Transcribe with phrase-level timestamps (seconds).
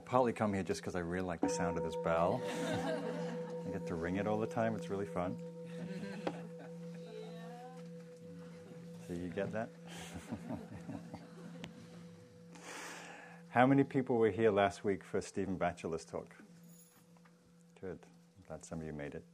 [0.00, 2.42] partly come here just because I really like the sound of this bell.
[3.66, 4.74] I get to ring it all the time.
[4.74, 5.36] It's really fun.
[9.06, 9.70] So you get that?
[13.48, 16.36] How many people were here last week for Stephen Batchelor's talk?
[17.80, 17.98] Good.
[18.46, 19.24] Glad some of you made it.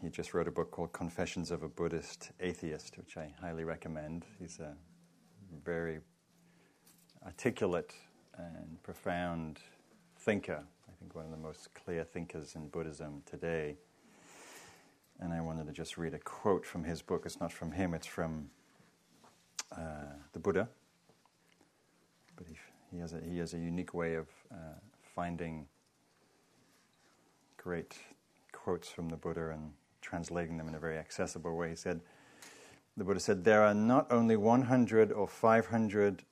[0.00, 4.26] He just wrote a book called Confessions of a Buddhist Atheist, which I highly recommend.
[4.38, 4.76] He's a
[5.64, 5.98] very
[7.26, 7.92] articulate
[8.38, 9.58] and profound
[10.18, 10.62] thinker.
[10.88, 13.76] I think one of the most clear thinkers in Buddhism today.
[15.20, 17.24] And I wanted to just read a quote from his book.
[17.26, 18.50] It's not from him, it's from
[19.76, 20.68] uh, the Buddha.
[22.36, 22.54] But he,
[22.92, 25.66] he, has a, he has a unique way of uh, finding
[27.56, 27.98] great
[28.52, 31.70] quotes from the Buddha and translating them in a very accessible way.
[31.70, 32.00] He said,
[32.96, 36.24] the Buddha said, There are not only 100 or 500,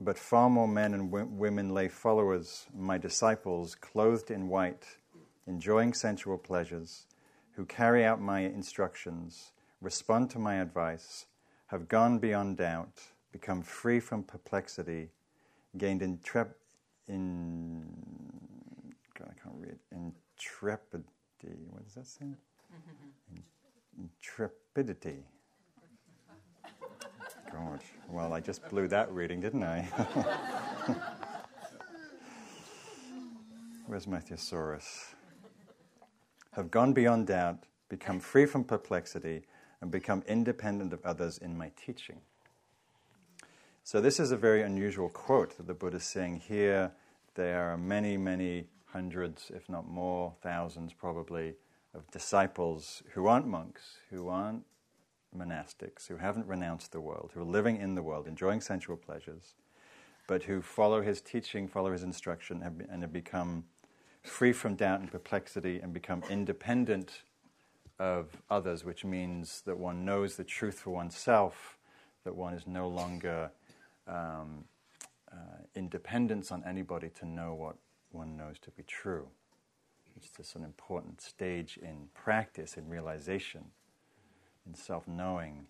[0.00, 4.84] but far more men and w- women lay followers, my disciples, clothed in white,
[5.46, 7.06] enjoying sensual pleasures,
[7.52, 11.26] who carry out my instructions, respond to my advice,
[11.66, 13.00] have gone beyond doubt,
[13.32, 15.10] become free from perplexity,
[15.76, 16.56] gained intrep-
[17.08, 17.84] in
[19.18, 21.66] God, I can't read intrepidity.
[21.70, 22.26] What does that say?
[22.72, 23.36] Mm-hmm.
[23.98, 25.24] Intrepidity.
[27.52, 29.88] Gosh, well, I just blew that reading, didn't I?
[33.86, 35.14] Where's my thesaurus?
[36.52, 39.42] Have gone beyond doubt, become free from perplexity,
[39.80, 42.20] and become independent of others in my teaching.
[43.82, 46.92] So, this is a very unusual quote that the Buddha is saying here.
[47.34, 51.54] There are many, many hundreds, if not more, thousands probably,
[51.94, 54.64] of disciples who aren't monks, who aren't
[55.36, 59.54] monastics, who haven't renounced the world, who are living in the world, enjoying sensual pleasures,
[60.26, 63.64] but who follow his teaching, follow his instruction, and have become
[64.22, 67.22] free from doubt and perplexity and become independent
[67.98, 71.78] of others, which means that one knows the truth for oneself,
[72.24, 73.50] that one is no longer
[74.06, 74.64] um,
[75.32, 75.36] uh,
[75.74, 77.76] independence on anybody to know what
[78.10, 79.28] one knows to be true.
[80.16, 83.66] It's just an important stage in practice, in realization,
[84.70, 85.66] in self knowing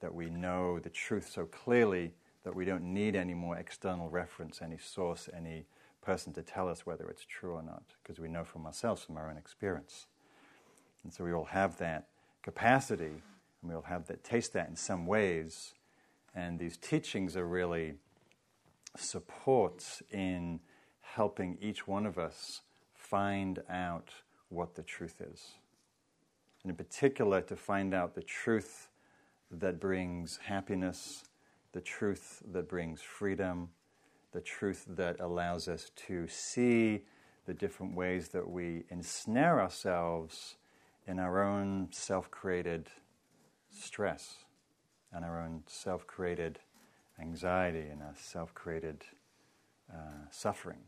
[0.00, 2.12] that we know the truth so clearly
[2.44, 5.66] that we don't need any more external reference, any source, any
[6.02, 9.16] person to tell us whether it's true or not, because we know from ourselves, from
[9.16, 10.06] our own experience.
[11.02, 12.06] And so we all have that
[12.42, 15.74] capacity, and we all have that taste that in some ways.
[16.34, 17.94] And these teachings are really
[18.96, 20.60] supports in
[21.00, 22.62] helping each one of us
[22.94, 24.10] find out
[24.48, 25.54] what the truth is.
[26.62, 28.88] And in particular, to find out the truth
[29.50, 31.24] that brings happiness,
[31.72, 33.70] the truth that brings freedom,
[34.32, 37.02] the truth that allows us to see
[37.46, 40.56] the different ways that we ensnare ourselves
[41.06, 42.88] in our own self created
[43.70, 44.44] stress
[45.12, 46.58] and our own self created
[47.18, 49.04] anxiety and our self created
[49.92, 50.80] uh, suffering.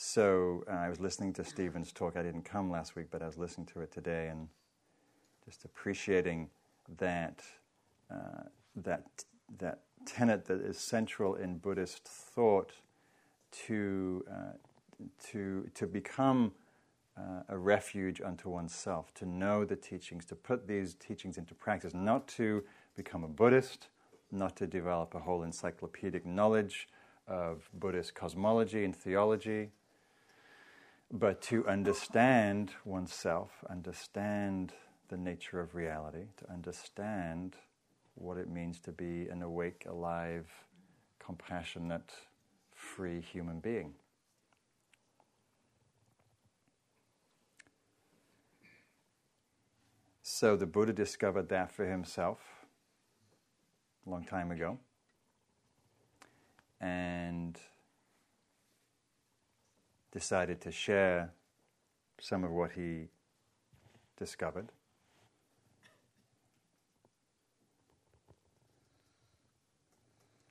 [0.00, 2.16] So uh, I was listening to Stephen's talk.
[2.16, 4.46] I didn't come last week, but I was listening to it today and
[5.44, 6.50] just appreciating
[6.98, 7.42] that
[8.08, 8.44] uh,
[8.76, 9.24] that
[9.58, 12.74] that tenet that is central in Buddhist thought
[13.66, 14.52] to uh,
[15.30, 16.52] to to become
[17.18, 21.92] uh, a refuge unto oneself, to know the teachings, to put these teachings into practice,
[21.92, 22.62] not to
[22.94, 23.88] become a Buddhist,
[24.30, 26.86] not to develop a whole encyclopedic knowledge
[27.26, 29.72] of Buddhist cosmology and theology,
[31.10, 34.72] but to understand oneself, understand
[35.08, 37.56] the nature of reality, to understand
[38.14, 40.46] what it means to be an awake, alive,
[41.18, 42.12] compassionate,
[42.74, 43.94] free human being.
[50.22, 52.38] So the Buddha discovered that for himself
[54.06, 54.78] a long time ago.
[56.80, 57.58] And
[60.18, 61.30] decided to share
[62.20, 63.06] some of what he
[64.16, 64.68] discovered.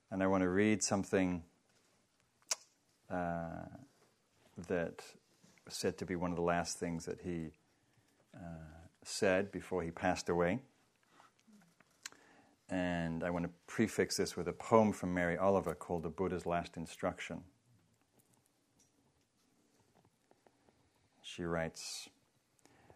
[0.09, 1.43] And I want to read something
[3.11, 3.65] uh,
[4.69, 5.03] that
[5.65, 7.51] was said to be one of the last things that he
[8.33, 10.61] uh, said before he passed away.
[12.69, 16.45] And I want to prefix this with a poem from Mary Oliver called The Buddha's
[16.45, 17.43] Last Instruction.
[21.37, 22.09] She writes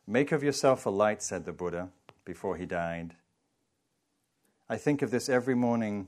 [0.07, 1.89] Make of yourself a light, said the Buddha
[2.25, 3.13] before he died.
[4.67, 6.07] I think of this every morning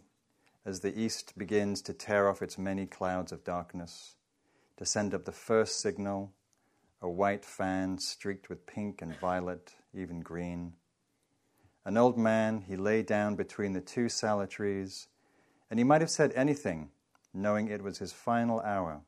[0.65, 4.15] as the east begins to tear off its many clouds of darkness,
[4.77, 6.31] to send up the first signal,
[7.03, 10.73] a white fan streaked with pink and violet, even green.
[11.85, 15.07] An old man, he lay down between the two sala trees,
[15.69, 16.89] and he might have said anything,
[17.31, 19.01] knowing it was his final hour.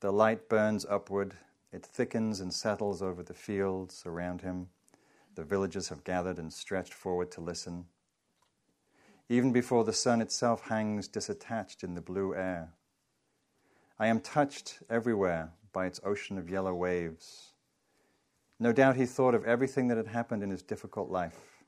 [0.00, 1.36] The light burns upward,
[1.74, 4.68] it thickens and settles over the fields around him.
[5.34, 7.86] The villagers have gathered and stretched forward to listen.
[9.28, 12.68] Even before the sun itself hangs disattached in the blue air.
[13.98, 17.54] I am touched everywhere by its ocean of yellow waves.
[18.60, 21.64] No doubt he thought of everything that had happened in his difficult life.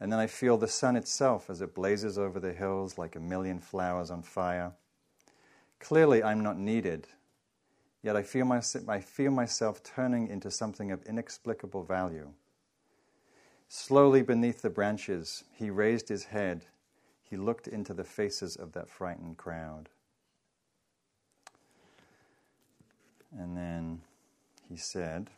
[0.00, 3.20] And then I feel the sun itself as it blazes over the hills like a
[3.20, 4.72] million flowers on fire.
[5.78, 7.06] Clearly, I'm not needed
[8.04, 12.28] Yet I feel, my, I feel myself turning into something of inexplicable value.
[13.70, 16.66] Slowly beneath the branches, he raised his head.
[17.22, 19.88] He looked into the faces of that frightened crowd.
[23.38, 24.02] And then
[24.68, 25.30] he said,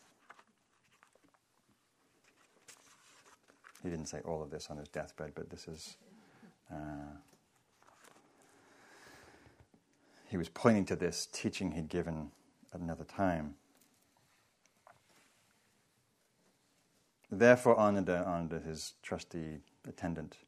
[3.85, 5.97] he didn't say all of this on his deathbed, but this is.
[6.69, 7.15] Uh,
[10.29, 12.33] he was pointing to this teaching he'd given
[12.73, 13.55] at another time.
[17.31, 20.39] Therefore, Ananda, Ananda, his trusty attendant,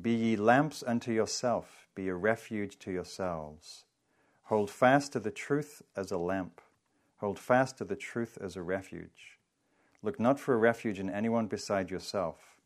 [0.00, 3.84] be ye lamps unto yourself, be a refuge to yourselves.
[4.44, 6.60] Hold fast to the truth as a lamp,
[7.16, 9.38] hold fast to the truth as a refuge.
[10.02, 12.56] Look not for a refuge in anyone beside yourself.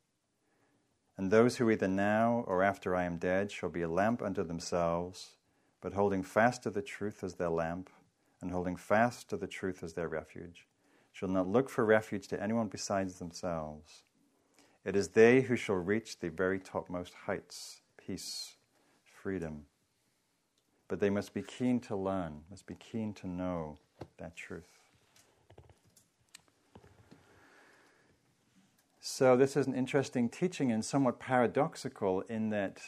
[1.17, 4.43] And those who either now or after I am dead shall be a lamp unto
[4.43, 5.37] themselves,
[5.81, 7.91] but holding fast to the truth as their lamp,
[8.45, 10.69] and holding fast to the truth as their refuge,
[11.13, 14.03] shall not look for refuge to anyone besides themselves.
[14.85, 18.57] It is they who shall reach the very topmost heights peace,
[19.03, 19.63] freedom.
[20.89, 23.79] But they must be keen to learn, must be keen to know
[24.19, 24.69] that truth.
[29.01, 32.83] So, this is an interesting teaching and somewhat paradoxical in that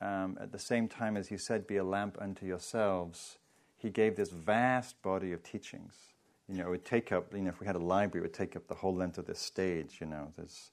[0.00, 3.38] um, at the same time as you said, be a lamp unto yourselves,
[3.76, 5.94] he gave this vast body of teachings.
[6.48, 8.34] You know, it would take up, you know, if we had a library, it would
[8.34, 10.70] take up the whole length of this stage, you know, this,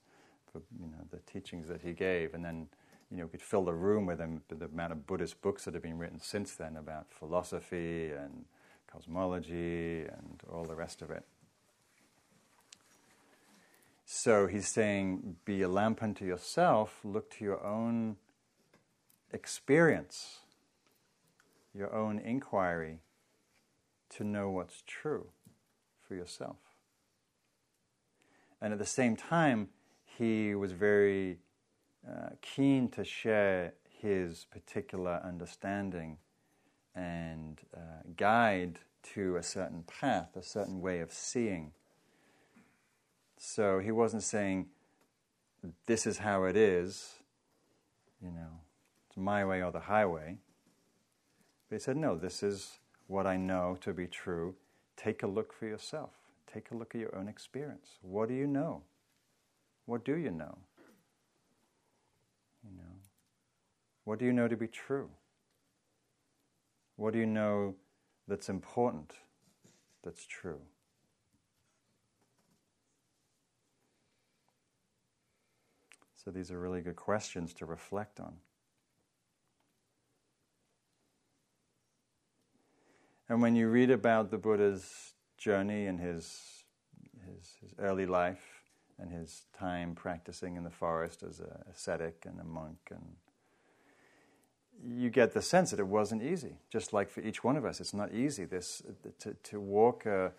[0.55, 2.33] you know, the teachings that he gave.
[2.33, 2.67] And then,
[3.09, 5.73] you know, we could fill the room with them, the amount of Buddhist books that
[5.73, 8.45] have been written since then about philosophy and
[8.91, 11.25] cosmology and all the rest of it.
[14.05, 18.17] So he's saying, be a lamp unto yourself, look to your own
[19.31, 20.42] experience
[21.73, 22.99] your own inquiry
[24.09, 25.27] to know what's true
[26.07, 26.57] for yourself.
[28.61, 29.69] And at the same time,
[30.05, 31.39] he was very
[32.07, 36.17] uh, keen to share his particular understanding
[36.95, 38.79] and uh, guide
[39.13, 41.71] to a certain path, a certain way of seeing.
[43.37, 44.67] So he wasn't saying,
[45.85, 47.15] this is how it is,
[48.21, 48.61] you know,
[49.07, 50.37] it's my way or the highway.
[51.73, 52.77] They said, No, this is
[53.07, 54.53] what I know to be true.
[54.95, 56.11] Take a look for yourself.
[56.45, 57.97] Take a look at your own experience.
[58.03, 58.83] What do you know?
[59.87, 60.55] What do you know?
[62.63, 62.93] You know,
[64.03, 65.09] what do you know to be true?
[66.95, 67.73] What do you know
[68.27, 69.13] that's important,
[70.03, 70.61] that's true?
[76.23, 78.33] So these are really good questions to reflect on.
[83.29, 86.63] And when you read about the Buddha's journey and his,
[87.25, 88.63] his, his early life
[88.99, 93.15] and his time practicing in the forest as an ascetic and a monk, and
[94.85, 96.57] you get the sense that it wasn't easy.
[96.69, 98.45] Just like for each one of us, it's not easy.
[98.45, 98.81] This
[99.19, 100.31] to, to walk a,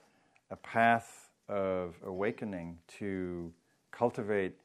[0.50, 3.52] a path of awakening, to
[3.90, 4.56] cultivate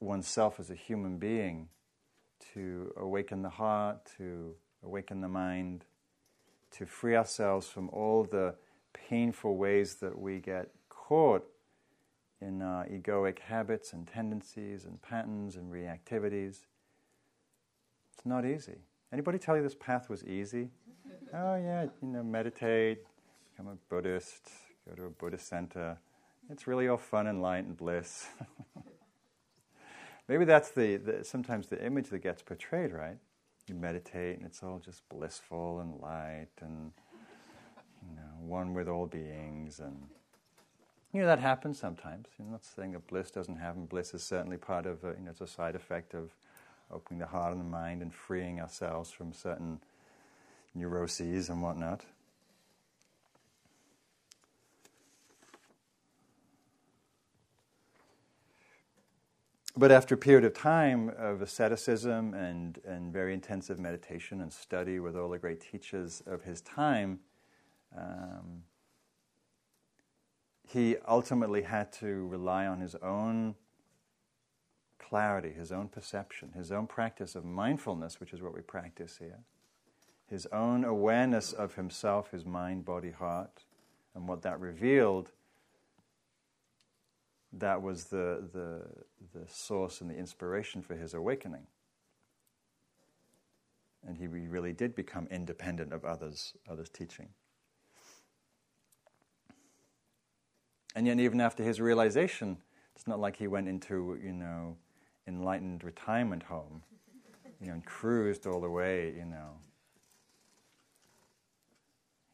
[0.00, 1.68] oneself as a human being,
[2.52, 5.84] to awaken the heart, to awaken the mind,
[6.74, 8.54] to free ourselves from all the
[8.92, 11.44] painful ways that we get caught
[12.40, 16.66] in our egoic habits and tendencies and patterns and reactivities.
[18.12, 18.78] It's not easy.
[19.12, 20.70] Anybody tell you this path was easy?
[21.34, 23.04] oh yeah, you know, meditate,
[23.50, 24.50] become a Buddhist,
[24.88, 25.98] go to a Buddhist center.
[26.50, 28.26] It's really all fun and light and bliss.
[30.28, 33.18] Maybe that's the, the sometimes the image that gets portrayed, right?
[33.68, 36.92] You meditate and it's all just blissful and light and
[38.08, 39.96] you know one with all beings and
[41.12, 42.28] You know, that happens sometimes.
[42.40, 43.86] I'm not saying that bliss doesn't happen.
[43.86, 46.30] Bliss is certainly part of, uh, you know, it's a side effect of
[46.92, 49.80] opening the heart and the mind and freeing ourselves from certain
[50.74, 52.02] neuroses and whatnot.
[59.76, 65.00] But after a period of time of asceticism and, and very intensive meditation and study
[65.00, 67.18] with all the great teachers of his time,
[67.96, 68.62] um,
[70.68, 73.56] he ultimately had to rely on his own
[75.00, 79.40] clarity, his own perception, his own practice of mindfulness, which is what we practice here,
[80.28, 83.64] his own awareness of himself, his mind, body, heart,
[84.14, 85.32] and what that revealed
[87.58, 88.82] that was the, the,
[89.38, 91.66] the source and the inspiration for his awakening.
[94.06, 97.28] And he really did become independent of others, others' teaching.
[100.94, 102.58] And yet, even after his realization,
[102.94, 104.76] it's not like he went into, you know,
[105.26, 106.82] enlightened retirement home,
[107.60, 109.56] you know, and cruised all the way, you know.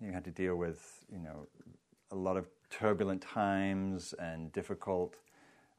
[0.00, 1.46] He had to deal with, you know,
[2.10, 5.16] a lot of turbulent times and difficult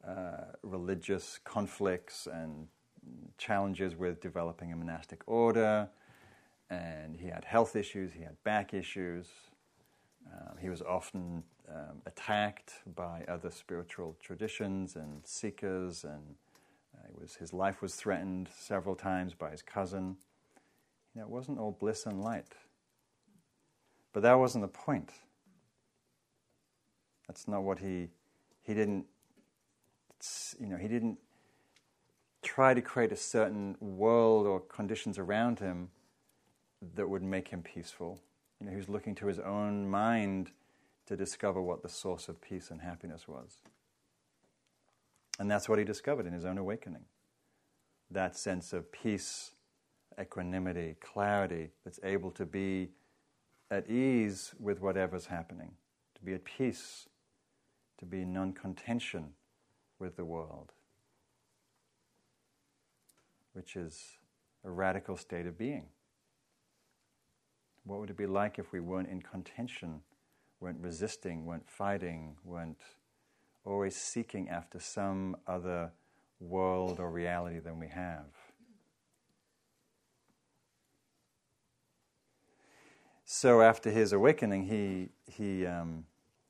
[0.08, 2.68] uh, religious conflicts and
[3.38, 5.90] challenges with developing a monastic order.
[6.70, 9.28] And he had health issues, he had back issues.
[10.32, 16.36] Um, he was often um, attacked by other spiritual traditions and seekers, and
[16.96, 20.16] uh, was, his life was threatened several times by his cousin.
[21.14, 22.54] You know, it wasn't all bliss and light.
[24.14, 25.12] But that wasn't the point.
[27.32, 28.10] That's not what he,
[28.62, 29.06] he didn't,
[30.60, 31.18] you know, he didn't
[32.42, 35.92] try to create a certain world or conditions around him
[36.94, 38.20] that would make him peaceful.
[38.60, 40.52] You know, he was looking to his own mind
[41.06, 43.62] to discover what the source of peace and happiness was.
[45.40, 47.06] And that's what he discovered in his own awakening.
[48.10, 49.52] That sense of peace,
[50.20, 52.90] equanimity, clarity that's able to be
[53.70, 55.72] at ease with whatever's happening,
[56.16, 57.08] to be at peace
[58.02, 59.30] to be in non contention
[60.00, 60.74] with the world,
[63.54, 64.18] which is
[64.66, 65.86] a radical state of being.
[67.84, 70.02] What would it be like if we weren't in contention,
[70.60, 72.82] weren't resisting, weren't fighting, weren't
[73.66, 75.92] always seeking after some other
[76.40, 78.26] world or reality than we have?
[83.26, 86.06] So after his awakening, he, he, um,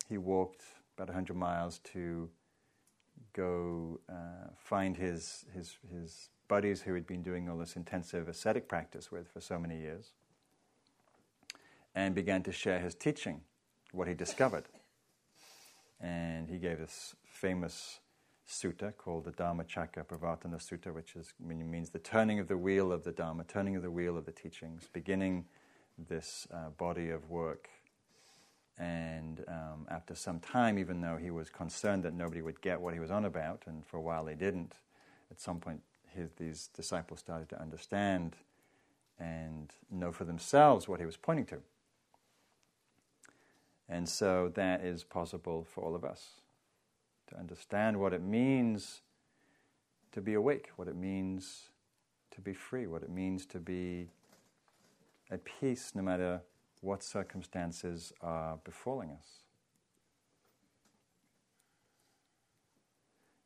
[0.08, 0.64] he walked
[1.02, 2.30] about 100 miles to
[3.34, 8.70] go uh, find his, his, his buddies who had been doing all this intensive ascetic
[8.70, 10.12] practice with for so many years
[11.96, 13.42] and began to share his teaching,
[13.92, 14.66] what he discovered.
[16.00, 18.00] And he gave this famous
[18.48, 23.04] sutta called the Dhammacakka Pravartana Sutta, which is, means the turning of the wheel of
[23.04, 25.46] the Dharma, turning of the wheel of the teachings, beginning
[25.98, 27.70] this uh, body of work
[28.78, 32.94] and um, after some time, even though he was concerned that nobody would get what
[32.94, 34.74] he was on about, and for a while they didn't,
[35.30, 35.82] at some point
[36.16, 38.36] his, these disciples started to understand
[39.20, 41.58] and know for themselves what he was pointing to.
[43.88, 46.42] And so that is possible for all of us
[47.28, 49.02] to understand what it means
[50.12, 51.70] to be awake, what it means
[52.32, 54.10] to be free, what it means to be
[55.30, 56.42] at peace no matter
[56.82, 59.44] what circumstances are befalling us.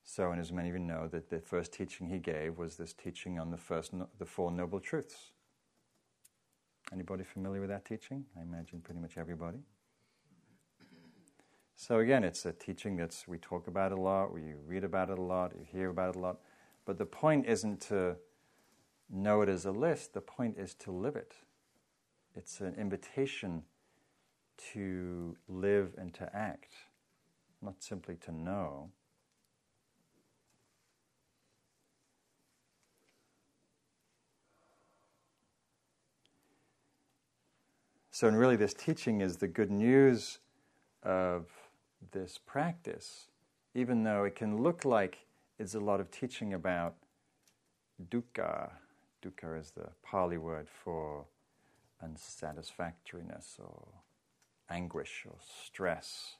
[0.04, 2.94] So, and as many of you know, that the first teaching he gave was this
[2.94, 5.32] teaching on the first, no, the Four Noble Truths.
[6.94, 8.24] Anybody familiar with that teaching?
[8.38, 9.58] I imagine pretty much everybody.
[11.76, 15.20] So again, it's a teaching that's we talk about a lot, we read about it
[15.20, 16.38] a lot, you hear about it a lot.
[16.86, 18.16] But the point isn't to
[19.10, 20.14] know it as a list.
[20.14, 21.34] The point is to live it
[22.36, 23.64] it's an invitation
[24.74, 26.74] to live and to act,
[27.62, 28.90] not simply to know.
[38.12, 40.40] So, and really, this teaching is the good news
[41.04, 41.48] of
[42.12, 43.28] this practice,
[43.74, 45.26] even though it can look like
[45.60, 46.96] it's a lot of teaching about
[48.10, 48.72] dukkha.
[49.22, 51.26] Dukkha is the Pali word for
[52.02, 53.88] unsatisfactoriness or
[54.70, 55.36] anguish or
[55.66, 56.36] stress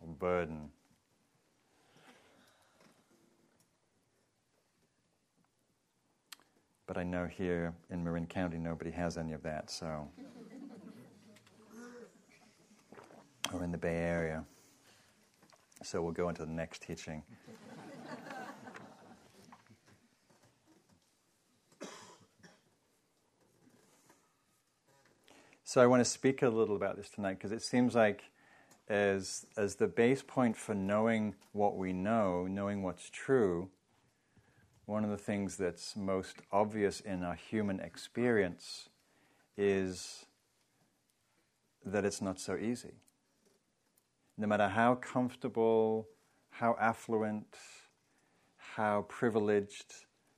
[0.00, 0.70] or burden.
[6.86, 10.08] But I know here in Marin County nobody has any of that, so.
[13.52, 14.44] or in the Bay Area.
[15.82, 17.22] So we'll go into the next teaching.
[25.74, 28.22] So I want to speak a little about this tonight because it seems like
[28.88, 33.70] as as the base point for knowing what we know, knowing what's true,
[34.86, 38.88] one of the things that's most obvious in our human experience
[39.56, 40.26] is
[41.84, 43.00] that it's not so easy.
[44.38, 46.06] No matter how comfortable,
[46.50, 47.56] how affluent,
[48.76, 49.92] how privileged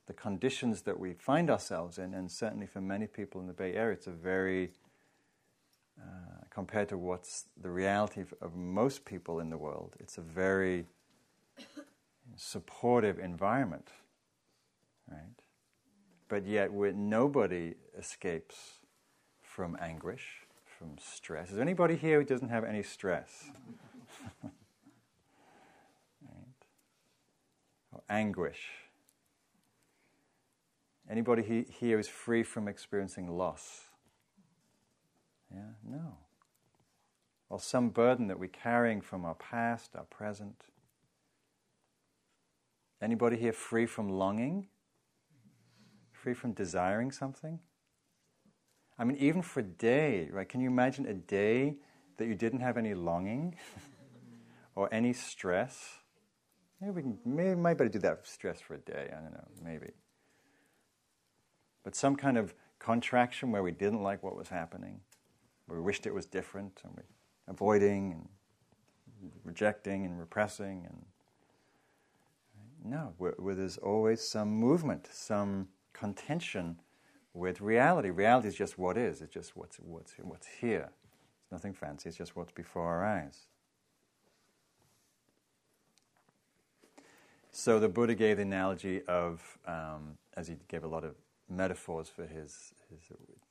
[0.07, 3.75] the conditions that we find ourselves in, and certainly for many people in the Bay
[3.75, 4.71] Area, it's a very,
[6.01, 10.85] uh, compared to what's the reality of, most people in the world, it's a very
[12.35, 13.89] supportive environment,
[15.09, 15.41] right?
[16.29, 18.79] But yet, nobody escapes
[19.41, 21.49] from anguish from stress.
[21.49, 23.49] Is there anybody here who doesn't have any stress?
[24.43, 24.51] right?
[27.91, 28.59] Or anguish.
[31.09, 33.86] Anybody he, here is free from experiencing loss?
[35.53, 35.71] Yeah?
[35.83, 36.17] No.
[37.49, 40.63] Or some burden that we're carrying from our past, our present.
[43.01, 44.67] Anybody here free from longing?
[46.11, 47.59] Free from desiring something?
[48.99, 50.47] I mean, even for a day, right?
[50.49, 51.77] Can you imagine a day
[52.17, 53.55] that you didn't have any longing
[54.75, 55.99] or any stress?
[56.81, 59.11] Maybe we can, maybe might better do that stress for a day.
[59.15, 59.91] I don't know, maybe.
[61.83, 65.01] But some kind of contraction where we didn't like what was happening,
[65.67, 67.03] we wished it was different, and we
[67.47, 68.29] avoiding and
[69.43, 71.05] rejecting and repressing, and
[72.85, 76.79] no, where, where there's always some movement, some contention
[77.33, 78.09] with reality.
[78.09, 80.89] Reality is just what is, it's just what's, what's, what's here.
[81.43, 83.47] It's nothing fancy, it's just what's before our eyes.
[87.51, 91.15] So the Buddha gave the analogy of, um, as he gave a lot of
[91.49, 92.99] metaphors for his, his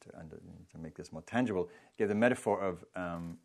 [0.01, 3.39] to, under, to, make this more tangible, he gave the metaphor of um,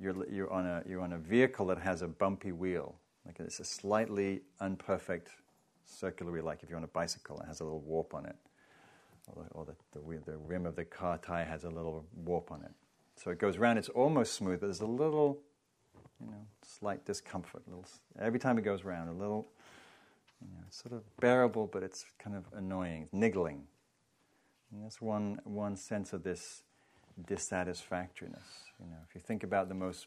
[0.00, 2.96] you're, you're, on a, you're on a vehicle that has a bumpy wheel.
[3.24, 5.28] Like it's a slightly unperfect
[5.84, 8.36] circular wheel, like if you're on a bicycle, it has a little warp on it
[9.28, 12.50] or, the, or the, the, the, rim of the car tire has a little warp
[12.50, 12.72] on it.
[13.16, 15.38] So it goes around, it's almost smooth, but there's a little,
[16.20, 17.62] you know, slight discomfort.
[17.66, 17.84] Little,
[18.18, 19.48] every time it goes around, a little,
[20.40, 23.64] you know, sort of bearable, but it's kind of annoying, niggling.
[24.72, 26.62] And that's one, one sense of this
[27.26, 28.70] dissatisfactoriness.
[28.80, 30.06] You know, if you think about the most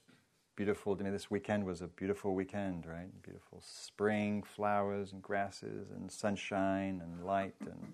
[0.56, 3.10] beautiful, I mean, this weekend was a beautiful weekend, right?
[3.22, 7.94] Beautiful spring, flowers and grasses and sunshine and light and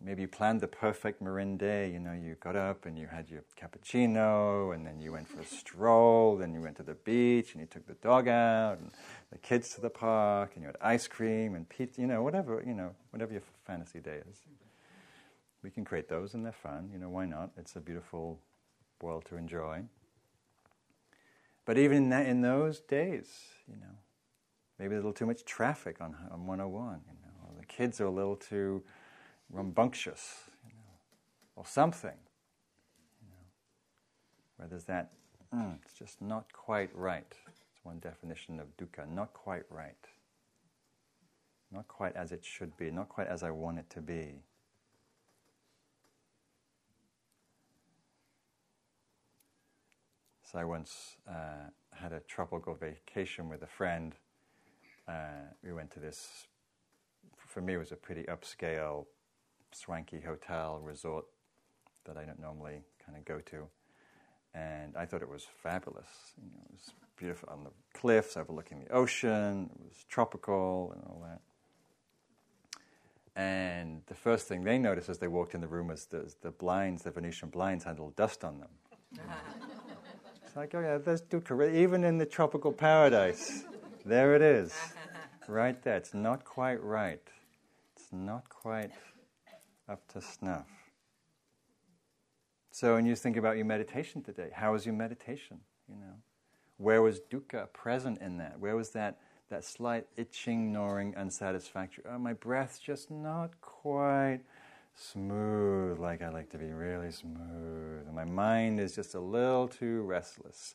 [0.00, 1.90] Maybe you planned the perfect Marin day.
[1.90, 5.40] You know, you got up and you had your cappuccino, and then you went for
[5.40, 8.90] a stroll, then you went to the beach, and you took the dog out, and
[9.32, 12.00] the kids to the park, and you had ice cream and pizza.
[12.00, 14.38] You know, whatever you know, whatever your fantasy day is.
[15.66, 16.90] We can create those, and they're fun.
[16.92, 17.50] You know, why not?
[17.56, 18.38] It's a beautiful
[19.02, 19.82] world to enjoy.
[21.64, 23.26] But even in, that, in those days,
[23.66, 23.98] you know,
[24.78, 27.00] maybe a little too much traffic on, on 101.
[27.08, 28.84] You know, or the kids are a little too
[29.50, 30.92] rambunctious, you know,
[31.56, 32.16] or something,
[33.20, 33.44] you know,
[34.58, 35.10] where there's that,
[35.52, 37.34] mm, it's just not quite right.
[37.48, 40.06] It's one definition of dukkha, not quite right.
[41.72, 44.42] Not quite as it should be, not quite as I want it to be.
[50.50, 54.14] So I once uh, had a tropical vacation with a friend.
[55.08, 56.46] Uh, we went to this,
[57.36, 59.06] for me, it was a pretty upscale
[59.72, 61.24] swanky hotel resort
[62.04, 63.66] that I don't normally kind of go to.
[64.54, 66.06] And I thought it was fabulous.
[66.40, 69.68] You know, it was beautiful on the cliffs overlooking the ocean.
[69.74, 71.40] It was tropical and all that.
[73.34, 76.52] And the first thing they noticed as they walked in the room was the, the
[76.52, 78.70] blinds, the Venetian blinds, had a little dust on them.
[80.56, 81.74] like, oh yeah, there's dukkha.
[81.74, 83.64] Even in the tropical paradise,
[84.04, 84.74] there it is,
[85.48, 85.96] right there.
[85.96, 87.20] It's not quite right.
[87.94, 88.90] It's not quite
[89.88, 90.66] up to snuff.
[92.70, 95.60] So when you think about your meditation today, how was your meditation?
[95.88, 96.14] You know,
[96.78, 98.58] where was dukkha present in that?
[98.58, 102.04] Where was that that slight itching, gnawing, unsatisfactory?
[102.10, 104.40] Oh, my breath's just not quite
[104.96, 108.06] smooth like I like to be, really smooth.
[108.06, 110.74] And my mind is just a little too restless.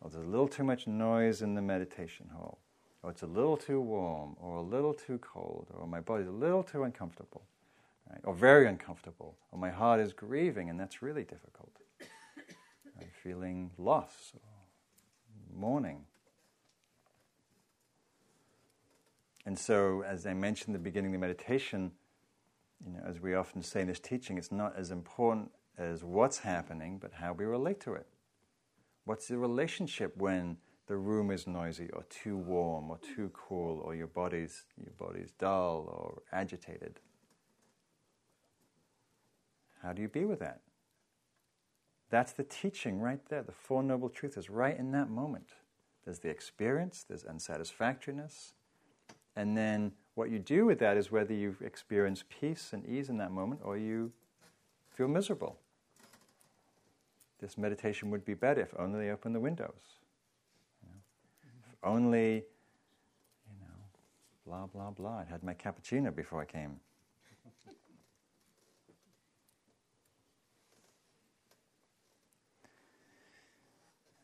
[0.00, 2.58] Or there's a little too much noise in the meditation hall.
[3.02, 6.32] Or it's a little too warm, or a little too cold, or my body's a
[6.32, 7.42] little too uncomfortable
[8.12, 8.20] right?
[8.24, 11.72] or very uncomfortable, or my heart is grieving, and that's really difficult.
[13.00, 16.04] I'm feeling loss, or mourning.
[19.44, 21.92] and so, as I mentioned in the beginning of the meditation,
[22.84, 26.38] you know, as we often say in this teaching, it's not as important as what's
[26.38, 28.06] happening, but how we relate to it.
[29.04, 33.94] What's the relationship when the room is noisy or too warm or too cool or
[33.94, 37.00] your body's your body's dull or agitated?
[39.82, 40.60] How do you be with that?
[42.10, 43.42] That's the teaching right there.
[43.42, 45.48] The Four Noble Truths is right in that moment.
[46.04, 48.54] There's the experience, there's unsatisfactoriness,
[49.34, 53.16] and then what you do with that is whether you experience peace and ease in
[53.18, 54.12] that moment or you
[54.94, 55.56] feel miserable.
[57.40, 59.98] This meditation would be better if only they opened the windows.
[60.82, 61.00] You know?
[61.72, 63.66] If only, you know,
[64.46, 65.18] blah, blah, blah.
[65.20, 66.78] I had my cappuccino before I came.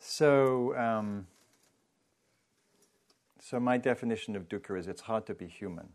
[0.01, 1.27] So, um,
[3.49, 5.89] so my definition of dukkha is it's hard to be human.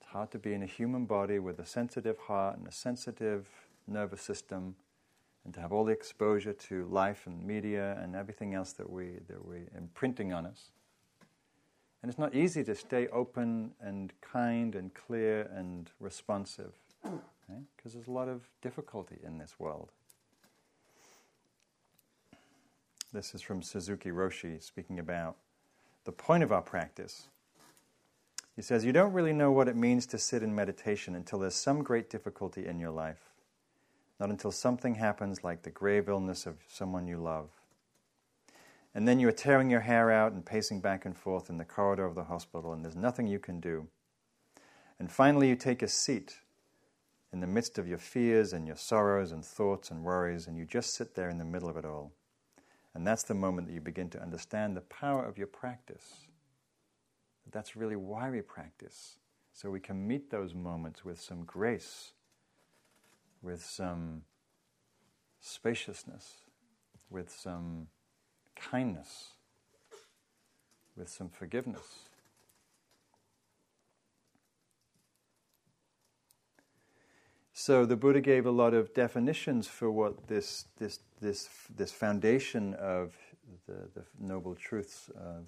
[0.00, 3.48] It's hard to be in a human body with a sensitive heart and a sensitive
[3.88, 4.76] nervous system,
[5.44, 9.18] and to have all the exposure to life and media and everything else that we
[9.26, 10.70] that we imprinting on us.
[12.02, 18.06] And it's not easy to stay open and kind and clear and responsive, because there's
[18.06, 19.90] a lot of difficulty in this world.
[23.12, 25.36] This is from Suzuki Roshi speaking about
[26.04, 27.28] the point of our practice.
[28.56, 31.54] He says, You don't really know what it means to sit in meditation until there's
[31.54, 33.30] some great difficulty in your life,
[34.18, 37.50] not until something happens like the grave illness of someone you love.
[38.94, 41.64] And then you are tearing your hair out and pacing back and forth in the
[41.64, 43.86] corridor of the hospital, and there's nothing you can do.
[44.98, 46.38] And finally, you take a seat
[47.32, 50.64] in the midst of your fears and your sorrows and thoughts and worries, and you
[50.64, 52.12] just sit there in the middle of it all.
[52.98, 56.26] And that's the moment that you begin to understand the power of your practice.
[57.52, 59.18] That's really why we practice.
[59.52, 62.14] So we can meet those moments with some grace,
[63.40, 64.22] with some
[65.38, 66.38] spaciousness,
[67.08, 67.86] with some
[68.56, 69.34] kindness,
[70.96, 72.07] with some forgiveness.
[77.68, 82.72] So the Buddha gave a lot of definitions for what this this this this foundation
[82.72, 83.14] of
[83.66, 85.44] the, the noble truths of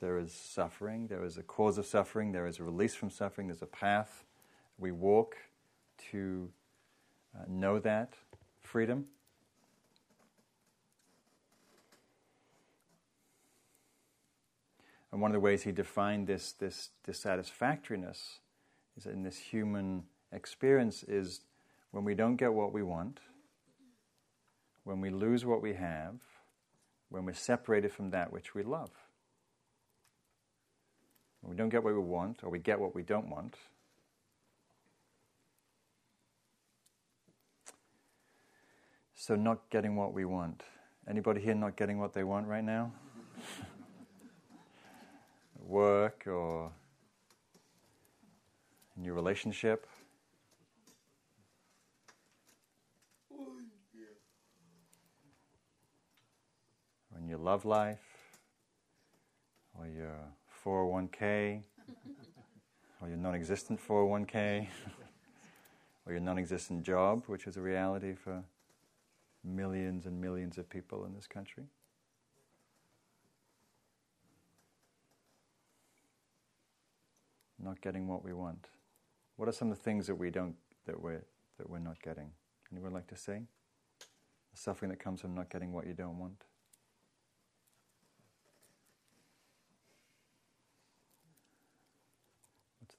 [0.00, 3.46] there is suffering, there is a cause of suffering, there is a release from suffering,
[3.46, 4.26] there's a path
[4.76, 5.34] we walk
[6.10, 6.50] to
[7.34, 8.12] uh, know that
[8.60, 9.06] freedom.
[15.10, 18.40] And one of the ways he defined this, this dissatisfactoriness
[18.98, 21.40] is in this human experience is
[21.90, 23.20] when we don't get what we want,
[24.84, 26.20] when we lose what we have,
[27.08, 28.90] when we're separated from that which we love.
[31.40, 33.56] When we don't get what we want, or we get what we don't want,
[39.22, 40.62] So not getting what we want.
[41.06, 42.90] Anybody here not getting what they want right now?
[45.58, 46.72] Work or
[48.96, 49.86] in your relationship?
[57.19, 58.00] in your love life,
[59.78, 60.18] or your
[60.64, 61.62] 401k,
[63.00, 64.66] or your non existent 401k,
[66.06, 68.42] or your non existent job, which is a reality for
[69.44, 71.64] millions and millions of people in this country.
[77.62, 78.70] Not getting what we want.
[79.36, 81.22] What are some of the things that we don't that we're
[81.58, 82.32] that we're not getting?
[82.72, 83.42] Anyone like to say?
[84.52, 86.44] The suffering that comes from not getting what you don't want.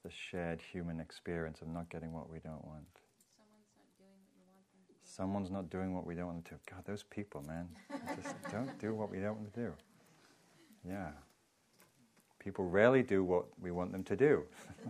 [0.02, 2.86] The shared human experience of not getting what we don't want.
[3.14, 4.98] Someone's not doing what you want them to do.
[5.04, 6.64] Someone's not doing what we don't want them to.
[6.64, 6.74] Do.
[6.74, 7.68] God, those people, man,
[8.22, 9.72] just don't do what we don't want to do.
[10.88, 11.10] Yeah.
[12.38, 14.42] People rarely do what we want them to do.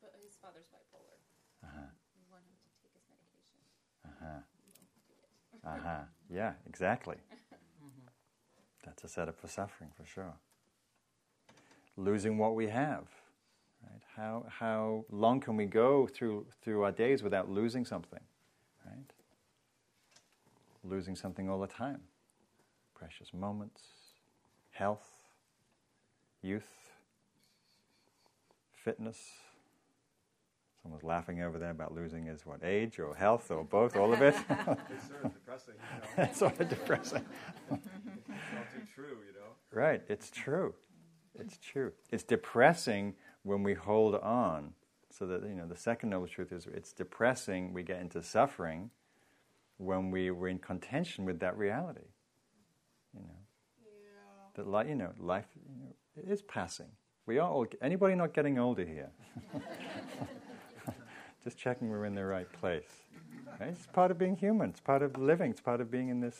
[0.00, 1.20] but his father's bipolar.
[1.62, 1.92] Uh-huh.
[2.16, 3.60] We want him to take his medication.
[5.66, 5.76] Uh-huh.
[5.76, 6.04] uh-huh.
[6.30, 7.16] Yeah, exactly.
[8.88, 10.32] That's a setup for suffering, for sure.
[11.98, 13.04] Losing what we have.
[13.82, 14.00] Right?
[14.16, 18.22] How, how long can we go through, through our days without losing something?
[18.86, 19.12] Right?
[20.82, 22.00] Losing something all the time.
[22.94, 23.82] Precious moments,
[24.70, 25.12] health,
[26.40, 26.92] youth,
[28.72, 29.18] fitness,
[30.82, 34.22] Someone's laughing over there about losing his what age or health or both, all of
[34.22, 34.34] it.
[34.48, 36.24] It's sort of depressing, you know.
[36.24, 37.24] it's sort of depressing.
[37.70, 39.50] It's all too true, you know.
[39.72, 40.74] Right, it's true.
[41.38, 41.92] It's true.
[42.10, 44.74] It's depressing when we hold on.
[45.10, 47.72] So that you know, the second noble truth is it's depressing.
[47.72, 48.90] We get into suffering
[49.78, 52.06] when we were in contention with that reality.
[53.14, 53.34] You know,
[54.54, 56.88] that li- you know, life you know, it is passing.
[57.26, 57.66] We are all.
[57.80, 59.10] Anybody not getting older here?
[61.48, 62.90] Just checking we're in the right place.
[63.58, 63.70] Right?
[63.70, 64.68] It's part of being human.
[64.68, 65.52] It's part of living.
[65.52, 66.36] It's part of being in this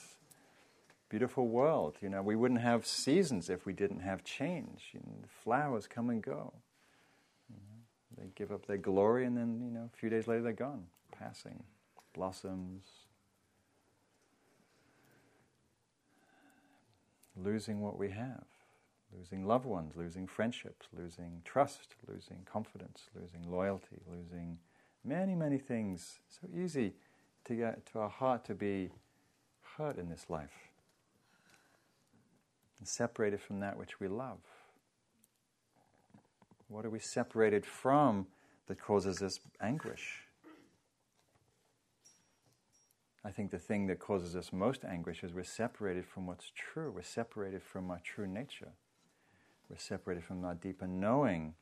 [1.09, 1.97] beautiful world.
[2.03, 4.90] You know, we wouldn't have seasons if we didn't have change.
[4.92, 6.53] You know, the flowers come and go.
[7.49, 10.42] You know, they give up their glory, and then you know, a few days later
[10.42, 10.85] they're gone,
[11.18, 11.62] passing,
[12.12, 12.85] blossoms,
[17.35, 18.44] losing what we have,
[19.16, 24.59] losing loved ones, losing friendships, losing trust, losing confidence, losing loyalty, losing
[25.09, 26.18] many, many things.
[26.29, 26.92] So easy
[27.47, 28.90] to get to our heart to be
[29.77, 30.68] hurt in this life
[32.79, 34.38] and separated from that which we love.
[36.68, 38.27] What are we separated from
[38.66, 40.25] that causes us anguish?
[43.25, 46.92] I think the thing that causes us most anguish is we're separated from what's true.
[46.94, 48.73] We're separated from our true nature.
[49.68, 51.55] We're separated from our deeper knowing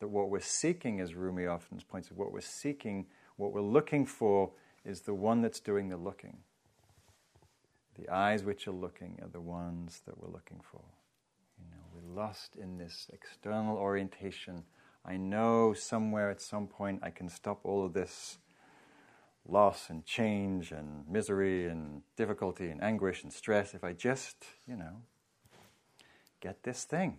[0.00, 4.06] that what we're seeking, as Rumi often points out, what we're seeking, what we're looking
[4.06, 4.50] for,
[4.84, 6.38] is the one that's doing the looking.
[7.96, 10.82] The eyes which are looking are the ones that we're looking for.
[11.58, 14.64] You know, we're lost in this external orientation.
[15.04, 18.38] I know somewhere at some point I can stop all of this
[19.46, 24.76] loss and change and misery and difficulty and anguish and stress if I just, you
[24.76, 25.02] know,
[26.40, 27.18] get this thing.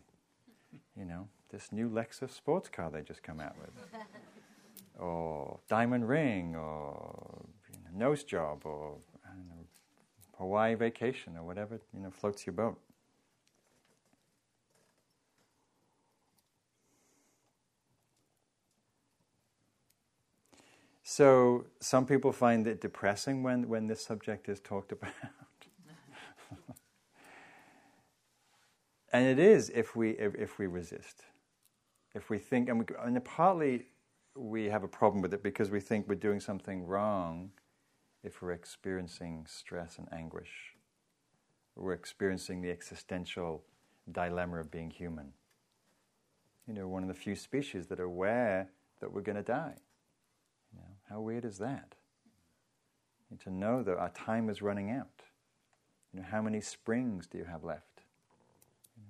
[0.98, 3.70] You know, this new Lexus sports car they just come out with.
[5.00, 9.66] or diamond ring or you know, nose job or know,
[10.38, 12.78] Hawaii vacation or whatever, you know, floats your boat.
[21.04, 25.12] So some people find it depressing when, when this subject is talked about.
[29.14, 31.24] and it is if we, if, if, we resist.
[32.16, 33.88] If we think, and, we, and partly
[34.36, 37.52] we have a problem with it because we think we're doing something wrong
[38.24, 40.74] if we're experiencing stress and anguish.
[41.76, 43.64] We're experiencing the existential
[44.10, 45.34] dilemma of being human.
[46.68, 48.70] You know, one of the few species that are aware
[49.02, 49.76] that we're going to die.
[50.74, 51.96] You know, how weird is that?
[53.30, 55.24] And to know that our time is running out.
[56.14, 58.02] You know, how many springs do you have left?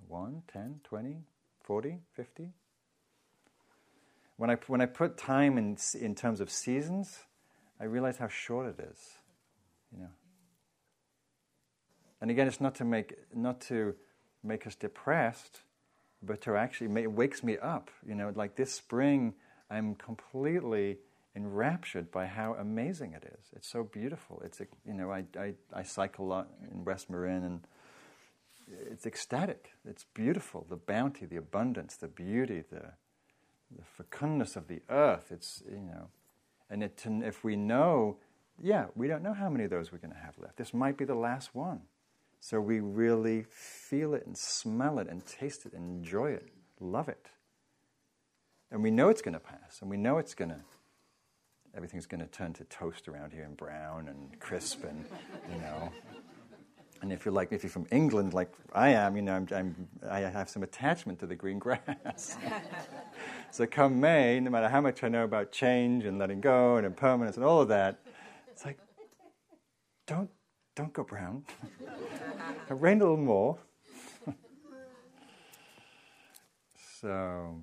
[0.07, 1.17] One, ten, twenty,
[1.61, 2.53] forty, fifty?
[4.37, 7.19] When I, when I put time in, in terms of seasons,
[7.79, 8.99] I realize how short it is.
[9.91, 10.09] You know.
[12.21, 13.95] And again, it's not to make not to
[14.43, 15.61] make us depressed,
[16.21, 17.89] but to actually make, it wakes me up.
[18.05, 19.33] You know, like this spring,
[19.69, 20.97] I'm completely
[21.35, 23.45] enraptured by how amazing it is.
[23.55, 24.41] It's so beautiful.
[24.43, 27.67] It's you know, I I, I cycle a lot in West Marin and.
[28.91, 29.73] It's ecstatic.
[29.87, 30.65] It's beautiful.
[30.67, 32.93] The bounty, the abundance, the beauty, the,
[33.71, 35.31] the fecundness of the earth.
[35.31, 36.09] It's you know,
[36.69, 38.17] and it, if we know,
[38.61, 40.57] yeah, we don't know how many of those we're going to have left.
[40.57, 41.81] This might be the last one.
[42.39, 46.49] So we really feel it and smell it and taste it and enjoy it,
[46.79, 47.29] love it.
[48.69, 50.59] And we know it's going to pass, and we know it's going to,
[51.75, 55.05] everything's going to turn to toast around here and brown and crisp and,
[55.51, 55.91] you know.
[57.01, 59.87] And if you're like, if you're from England, like I am, you know, I'm, I'm,
[60.09, 62.37] i have some attachment to the green grass.
[63.51, 66.85] so come May, no matter how much I know about change and letting go and
[66.85, 67.99] impermanence and all of that,
[68.51, 68.79] it's like,
[70.07, 70.29] don't,
[70.75, 71.43] don't go brown.
[72.69, 73.57] Rain a little more.
[77.01, 77.61] so,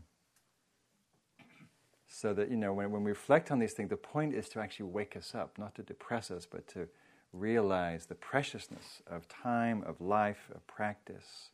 [2.07, 4.61] so that you know, when, when we reflect on these things, the point is to
[4.61, 6.89] actually wake us up, not to depress us, but to
[7.33, 11.51] realize the preciousness of time, of life, of practice.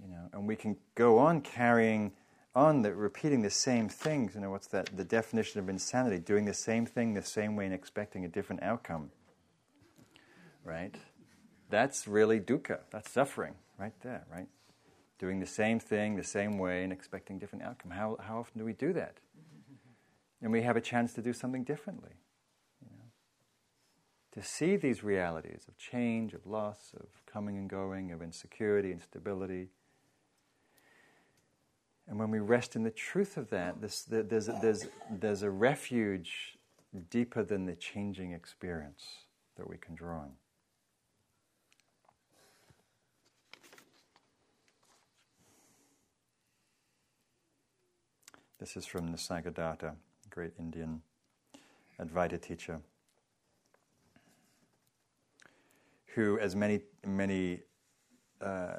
[0.00, 2.12] You know, and we can go on carrying
[2.54, 4.34] on the, repeating the same things.
[4.34, 4.96] You know, what's that?
[4.96, 8.62] The definition of insanity: doing the same thing the same way and expecting a different
[8.62, 9.10] outcome.
[10.64, 10.94] Right?
[11.68, 12.80] That's really dukkha.
[12.90, 14.24] That's suffering, right there.
[14.32, 14.48] Right?
[15.18, 17.90] Doing the same thing the same way and expecting different outcome.
[17.90, 19.18] How how often do we do that?
[20.42, 22.12] And we have a chance to do something differently
[24.32, 29.68] to see these realities of change, of loss, of coming and going, of insecurity, instability,
[32.10, 35.50] And when we rest in the truth of that, this, there's, a, there's, there's a
[35.50, 36.58] refuge
[37.08, 39.04] deeper than the changing experience
[39.56, 40.32] that we can draw on.
[48.58, 49.92] This is from the Nisargadatta,
[50.30, 51.02] great Indian
[52.00, 52.80] Advaita teacher,
[56.14, 57.60] who, as many many
[58.40, 58.78] uh,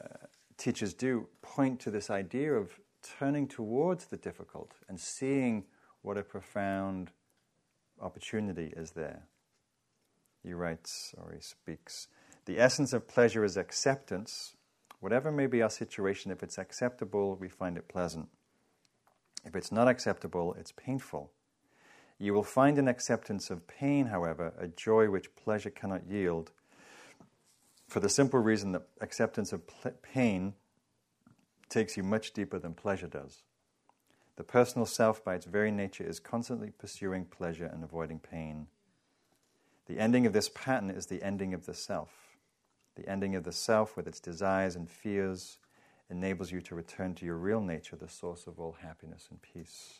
[0.57, 2.79] teachers do, point to this idea of
[3.17, 5.65] turning towards the difficult and seeing
[6.01, 7.11] what a profound
[7.99, 9.27] opportunity is there.
[10.43, 12.07] He writes or he speaks
[12.45, 14.55] The essence of pleasure is acceptance.
[14.99, 18.29] Whatever may be our situation, if it's acceptable, we find it pleasant.
[19.45, 21.31] If it's not acceptable, it's painful.
[22.19, 26.51] You will find in acceptance of pain, however, a joy which pleasure cannot yield,
[27.91, 30.53] for the simple reason that acceptance of pl- pain
[31.67, 33.43] takes you much deeper than pleasure does.
[34.37, 38.67] The personal self, by its very nature, is constantly pursuing pleasure and avoiding pain.
[39.87, 42.37] The ending of this pattern is the ending of the self.
[42.95, 45.57] The ending of the self, with its desires and fears,
[46.09, 49.99] enables you to return to your real nature, the source of all happiness and peace.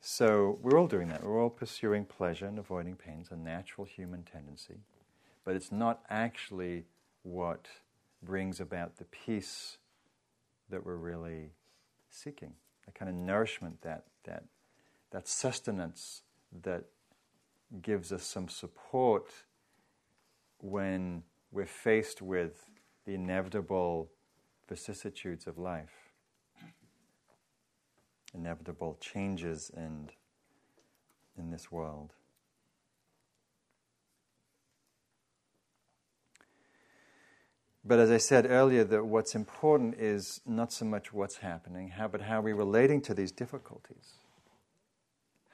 [0.00, 1.24] So we're all doing that.
[1.24, 3.18] We're all pursuing pleasure and avoiding pain.
[3.22, 4.76] It's a natural human tendency.
[5.44, 6.84] But it's not actually
[7.22, 7.66] what
[8.22, 9.78] brings about the peace
[10.70, 11.50] that we're really
[12.10, 12.54] seeking.
[12.86, 14.44] The kind of nourishment, that, that,
[15.10, 16.22] that sustenance
[16.62, 16.84] that
[17.80, 19.30] gives us some support
[20.58, 22.64] when we're faced with
[23.04, 24.10] the inevitable
[24.68, 26.12] vicissitudes of life,
[28.34, 30.08] inevitable changes in,
[31.36, 32.12] in this world.
[37.84, 42.08] But as I said earlier, that what's important is not so much what's happening, how,
[42.08, 44.18] but how are we're relating to these difficulties.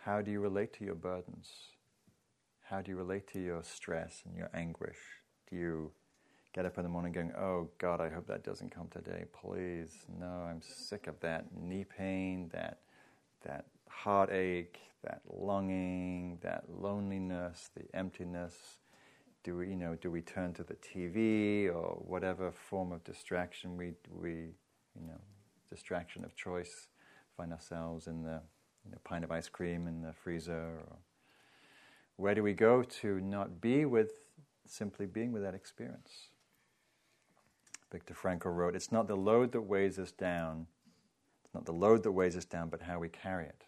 [0.05, 1.49] How do you relate to your burdens?
[2.69, 4.99] How do you relate to your stress and your anguish?
[5.49, 5.93] Do you
[6.55, 10.05] get up in the morning going, oh God, I hope that doesn't come today, please.
[10.19, 12.81] No, I'm sick of that knee pain, that,
[13.45, 18.55] that heartache, that longing, that loneliness, the emptiness.
[19.44, 23.77] Do we, you know, do we turn to the TV or whatever form of distraction
[23.77, 25.20] we, we you know,
[25.70, 26.88] distraction of choice,
[27.37, 28.40] find ourselves in the
[28.85, 30.53] you know, pint of ice cream in the freezer?
[30.53, 30.96] Or
[32.16, 34.12] where do we go to not be with
[34.66, 36.29] simply being with that experience?
[37.90, 40.66] Viktor Frankl wrote, It's not the load that weighs us down,
[41.44, 43.64] it's not the load that weighs us down, but how we carry it.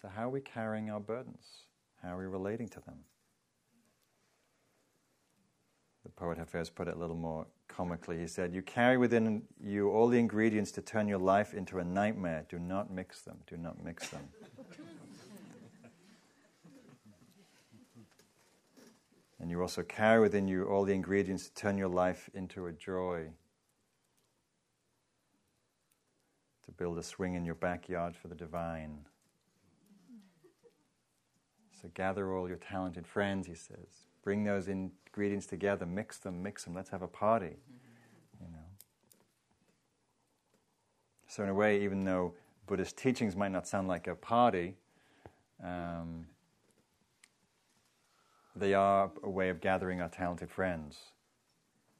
[0.00, 1.64] So, how are we carrying our burdens?
[2.02, 2.98] How are we relating to them?
[6.06, 8.16] The poet Hafez put it a little more comically.
[8.16, 11.84] He said, You carry within you all the ingredients to turn your life into a
[11.84, 12.44] nightmare.
[12.48, 13.38] Do not mix them.
[13.48, 14.22] Do not mix them.
[19.38, 22.72] And you also carry within you all the ingredients to turn your life into a
[22.72, 23.26] joy.
[26.64, 29.00] To build a swing in your backyard for the divine.
[31.80, 34.06] So gather all your talented friends, he says.
[34.24, 34.68] Bring those
[35.16, 36.74] ingredients together, mix them, mix them.
[36.74, 37.56] Let's have a party.
[38.38, 38.58] You know.
[41.26, 42.34] So in a way, even though
[42.66, 44.74] Buddhist teachings might not sound like a party,
[45.64, 46.26] um,
[48.54, 50.98] they are a way of gathering our talented friends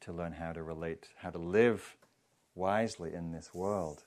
[0.00, 1.96] to learn how to relate, how to live
[2.54, 4.04] wisely in this world.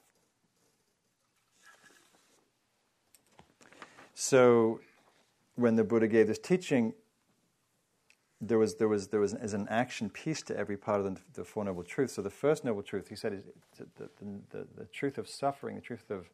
[4.14, 4.82] So,
[5.56, 6.94] when the Buddha gave this teaching,
[8.42, 11.22] there was there was there was as an action piece to every part of the,
[11.34, 12.14] the Four Noble Truths.
[12.14, 13.44] So the first noble truth, he said, is
[13.78, 14.10] the,
[14.52, 16.30] the, the, truth of suffering, the truth of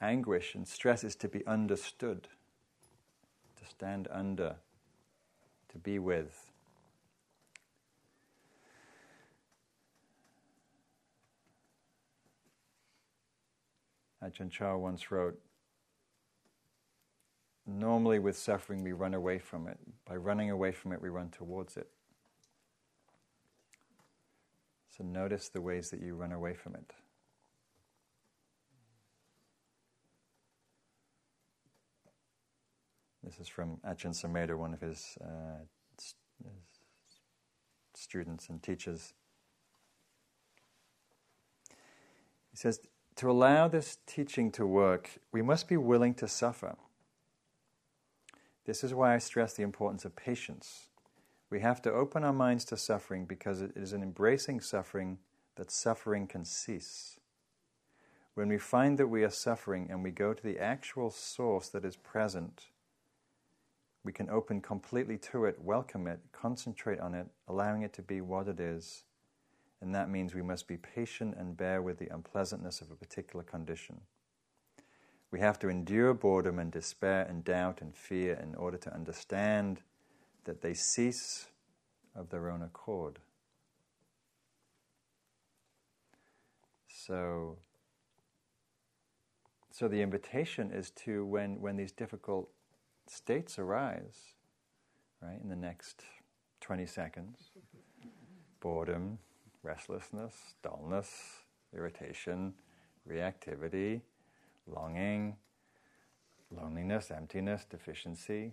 [0.00, 2.28] anguish and stress is to be understood,
[3.56, 4.56] to stand under
[5.70, 6.50] to be with.
[14.22, 15.40] Ajahn Chah once wrote,
[17.72, 19.78] Normally, with suffering, we run away from it.
[20.04, 21.88] By running away from it, we run towards it.
[24.88, 26.92] So, notice the ways that you run away from it.
[33.22, 35.60] This is from Ajahn Sumedho, one of his, uh,
[35.96, 36.14] his
[37.94, 39.12] students and teachers.
[42.50, 42.80] He says,
[43.14, 46.74] to allow this teaching to work, we must be willing to suffer.
[48.66, 50.88] This is why I stress the importance of patience.
[51.48, 55.18] We have to open our minds to suffering because it is in embracing suffering
[55.56, 57.18] that suffering can cease.
[58.34, 61.84] when we find that we are suffering and we go to the actual source that
[61.84, 62.68] is present,
[64.04, 68.20] we can open completely to it, welcome it, concentrate on it, allowing it to be
[68.20, 69.04] what it is.
[69.82, 73.42] And that means we must be patient and bear with the unpleasantness of a particular
[73.44, 74.00] condition.
[75.30, 79.80] We have to endure boredom and despair and doubt and fear in order to understand
[80.44, 81.46] that they cease
[82.16, 83.20] of their own accord.
[86.88, 87.58] So,
[89.70, 92.50] so the invitation is to when, when these difficult
[93.06, 94.34] states arise,
[95.22, 96.04] right, in the next
[96.60, 97.50] 20 seconds
[98.60, 99.18] boredom,
[99.62, 101.10] restlessness, dullness,
[101.74, 102.52] irritation,
[103.08, 104.02] reactivity,
[104.74, 105.36] longing,
[106.50, 108.52] loneliness, emptiness, deficiency.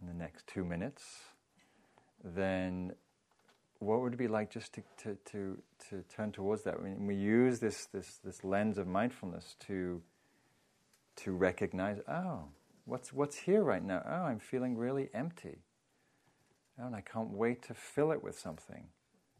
[0.00, 1.02] In the next two minutes,
[2.22, 2.92] then
[3.78, 5.58] what would it be like just to, to, to,
[5.90, 6.80] to turn towards that?
[6.82, 10.02] When we use this, this, this lens of mindfulness to,
[11.16, 12.44] to recognize, oh,
[12.84, 14.02] what's, what's here right now?
[14.06, 15.58] Oh, I'm feeling really empty.
[16.78, 18.88] Oh, and I can't wait to fill it with something.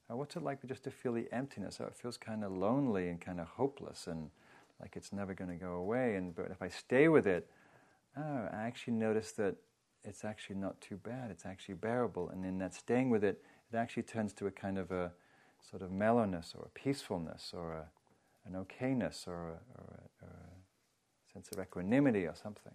[0.09, 1.79] Oh, what's it like just to feel the emptiness?
[1.81, 4.31] Oh, it feels kind of lonely and kind of hopeless and
[4.81, 6.17] like it's never going to go away.
[6.17, 7.51] And but if I stay with it,
[8.17, 9.57] oh, I actually notice that
[10.05, 11.31] it's actually not too bad.
[11.31, 12.29] It's actually bearable.
[12.29, 13.43] And in that staying with it,
[13.73, 15.13] it actually turns to a kind of a
[15.69, 17.87] sort of mellowness or a peacefulness or a,
[18.47, 22.75] an okayness or a, or, a, or a sense of equanimity or something.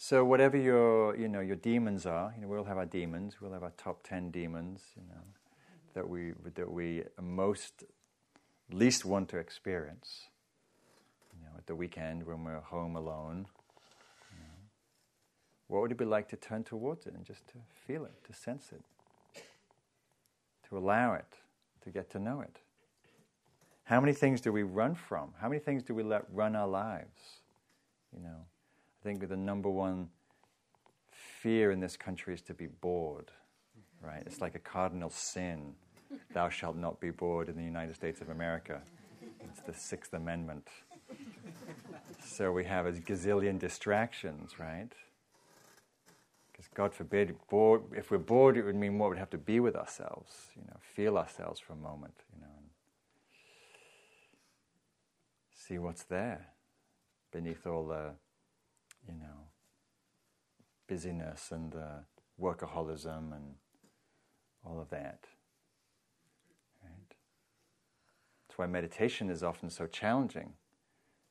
[0.00, 3.40] So whatever your you know your demons are, you know we all have our demons.
[3.40, 5.20] We'll have our top ten demons, you know,
[5.94, 7.82] that we that we most
[8.70, 10.28] least want to experience.
[11.34, 13.46] You know, at the weekend when we're home alone,
[15.66, 17.54] what would it be like to turn towards it and just to
[17.86, 19.42] feel it, to sense it,
[20.68, 21.26] to allow it,
[21.82, 22.60] to get to know it?
[23.82, 25.34] How many things do we run from?
[25.40, 27.40] How many things do we let run our lives?
[28.14, 28.46] You know,
[29.00, 30.08] I think the number one
[31.10, 33.30] fear in this country is to be bored,
[34.02, 34.22] right?
[34.26, 35.74] It's like a cardinal sin.
[36.32, 38.80] Thou shalt not be bored in the United States of America.
[39.40, 40.68] It's the Sixth Amendment.
[42.24, 44.92] So we have a gazillion distractions, right?
[46.50, 49.60] Because God forbid, bored, if we're bored, it would mean what would have to be
[49.60, 52.66] with ourselves, you know, feel ourselves for a moment, you know, and
[55.52, 56.48] see what's there
[57.32, 58.10] beneath all the,
[59.08, 59.48] you know,
[60.86, 62.04] busyness and the
[62.40, 63.54] workaholism and
[64.64, 65.24] all of that.
[66.82, 67.14] Right?
[68.48, 70.52] That's why meditation is often so challenging.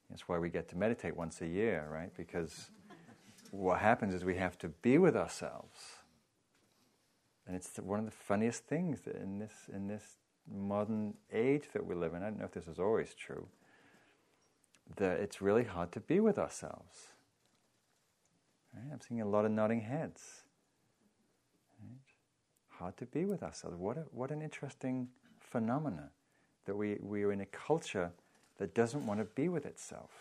[0.10, 2.12] That's why we get to meditate once a year, right?
[2.16, 2.72] Because
[3.52, 5.78] what happens is we have to be with ourselves.
[7.46, 10.18] And it's one of the funniest things in this, in this
[10.50, 12.24] modern age that we live in.
[12.24, 13.48] I don't know if this is always true.
[14.98, 17.14] That it's really hard to be with ourselves.
[18.78, 18.94] Right?
[18.94, 20.44] I'm seeing a lot of nodding heads.
[21.82, 22.00] Right?
[22.80, 23.76] Hard to be with ourselves.
[23.78, 25.10] What, a, what an interesting
[25.40, 26.10] phenomena
[26.66, 28.12] that we, we are in a culture
[28.58, 30.12] that doesn't want to be with itself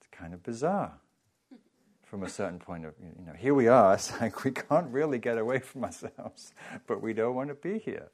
[0.00, 0.92] It's kind of bizarre
[2.04, 5.18] from a certain point of you know here we are it's like we can't really
[5.18, 6.52] get away from ourselves
[6.86, 8.10] but we don't want to be here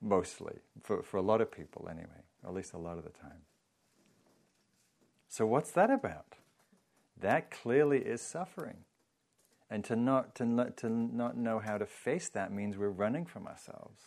[0.00, 3.42] mostly for, for a lot of people anyway at least a lot of the time
[5.28, 6.36] so what's that about
[7.20, 8.78] that clearly is suffering.
[9.70, 13.46] And to not to to not know how to face that means we're running from
[13.46, 14.02] ourselves.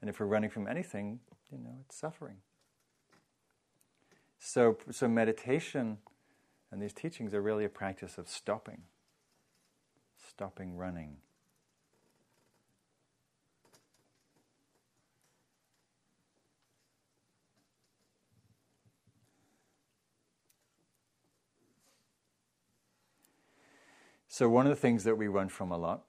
[0.00, 1.20] And if we're running from anything
[1.50, 2.36] you know it's suffering.
[4.38, 5.98] So so meditation
[6.70, 8.82] and these teachings are really a practice of stopping,
[10.28, 11.18] stopping running.
[24.36, 26.02] So, one of the things that we run from a lot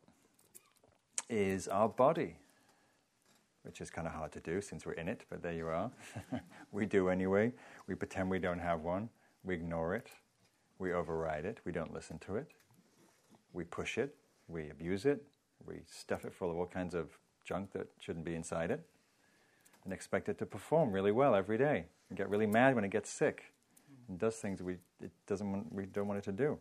[1.30, 2.38] is our body,
[3.61, 5.91] which is kind of hard to do since we're in it, but there you are.
[6.71, 7.53] we do anyway.
[7.86, 9.09] We pretend we don't have one,
[9.43, 10.09] we ignore it.
[10.80, 12.47] We override it, we don't listen to it,
[13.53, 14.15] we push it,
[14.47, 15.21] we abuse it,
[15.63, 18.84] we stuff it full of all kinds of junk that shouldn't be inside it,
[19.84, 22.89] and expect it to perform really well every day, and get really mad when it
[22.89, 23.53] gets sick
[24.09, 26.57] and does things we, it doesn't want, we don't want it to do.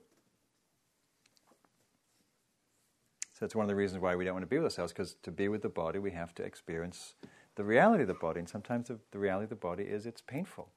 [3.44, 5.30] It's one of the reasons why we don't want to be with ourselves, because to
[5.30, 7.14] be with the body, we have to experience
[7.56, 10.20] the reality of the body, and sometimes the, the reality of the body is it's
[10.22, 10.68] painful.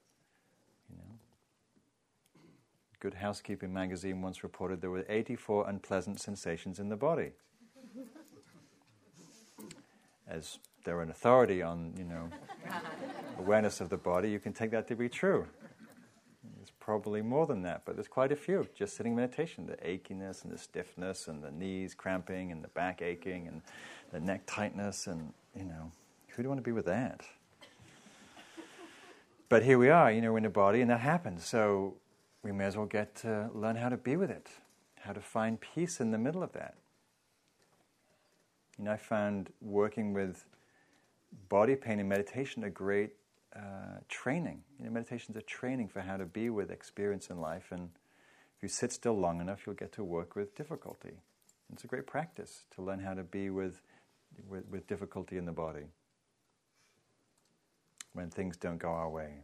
[0.90, 1.16] You know?
[3.00, 7.32] Good Housekeeping magazine once reported there were 84 unpleasant sensations in the body.
[10.28, 12.30] As they're an authority on, you know,
[13.40, 15.48] awareness of the body, you can take that to be true.
[16.88, 18.66] Probably more than that, but there's quite a few.
[18.74, 23.02] Just sitting meditation, the achiness and the stiffness and the knees cramping and the back
[23.02, 23.62] aching and
[24.14, 25.92] the neck tightness and, you know,
[26.30, 27.26] who do you want to be with that?
[29.50, 31.46] But here we are, you know, we're in a body and that happens.
[31.46, 31.96] So
[32.42, 34.48] we may as well get to learn how to be with it,
[35.02, 36.76] how to find peace in the middle of that.
[38.78, 40.46] You know, I found working with
[41.50, 43.12] body pain in meditation a great
[43.58, 44.62] uh, training.
[44.80, 47.90] You know, meditation is a training for how to be with experience in life, and
[48.58, 51.14] if you sit still long enough, you'll get to work with difficulty.
[51.72, 53.82] It's a great practice to learn how to be with,
[54.48, 55.86] with, with difficulty in the body
[58.14, 59.44] when things don't go our way.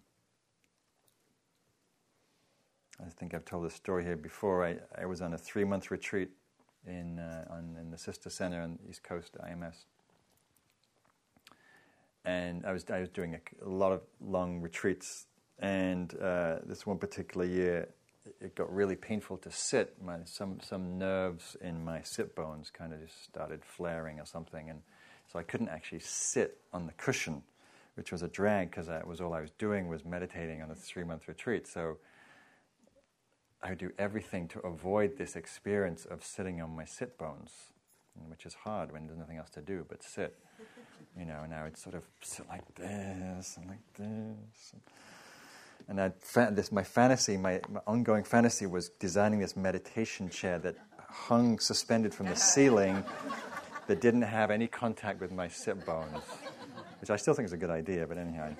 [2.99, 4.66] I think I've told this story here before.
[4.66, 6.30] I, I was on a three month retreat
[6.88, 9.86] in, uh, on, in the Sister Center on the East Coast, IMS.
[12.26, 15.28] And I was, I was doing a, a lot of long retreats.
[15.59, 17.89] And uh, this one particular year,
[18.39, 19.95] it got really painful to sit.
[20.03, 24.69] My, some, some nerves in my sit bones kind of just started flaring or something.
[24.69, 24.82] And
[25.32, 27.43] so I couldn't actually sit on the cushion,
[27.95, 30.76] which was a drag because that was all I was doing was meditating on a
[30.76, 31.67] three month retreat.
[31.67, 31.97] So
[33.61, 37.51] I would do everything to avoid this experience of sitting on my sit bones,
[38.28, 40.38] which is hard when there's nothing else to do but sit.
[41.18, 44.76] You know, and I would sort of sit like this and like this.
[45.88, 50.57] And I'd fa- this, my fantasy, my, my ongoing fantasy was designing this meditation chair
[50.59, 50.76] that
[51.07, 52.41] hung suspended from the uh-huh.
[52.41, 53.03] ceiling
[53.88, 56.24] that didn't have any contact with my sit bones,
[57.01, 58.55] which I still think is a good idea, but anyhow.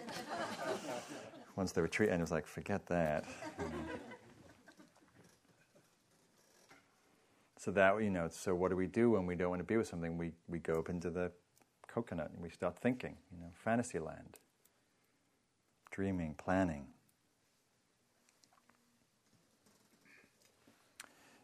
[1.56, 3.26] Once the retreat ended, I was like, forget that.
[3.58, 3.72] You know.
[7.58, 9.78] So that, you know, so what do we do when we don't want to be
[9.78, 10.18] with something?
[10.18, 11.32] We, we go up into the
[11.94, 14.40] coconut and we start thinking, you know, fantasy land,
[15.92, 16.88] dreaming, planning.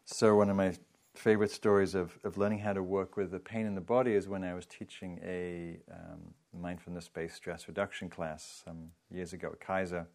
[0.04, 0.74] So one of my
[1.14, 4.26] favorite stories of, of learning how to work with the pain in the body is
[4.26, 10.08] when I was teaching a um, mindfulness-based stress reduction class some years ago at Kaiser.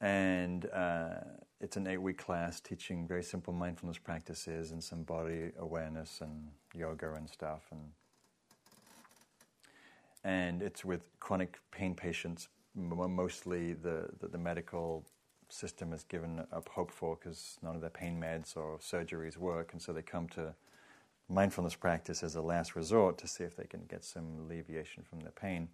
[0.00, 1.14] And uh,
[1.60, 6.48] it's an eight week class teaching very simple mindfulness practices and some body awareness and
[6.72, 7.62] yoga and stuff.
[7.70, 7.90] And,
[10.24, 15.04] and it's with chronic pain patients, mostly the, the, the medical
[15.48, 19.72] system has given up hope for because none of their pain meds or surgeries work.
[19.72, 20.54] And so they come to
[21.28, 25.20] mindfulness practice as a last resort to see if they can get some alleviation from
[25.20, 25.68] their pain.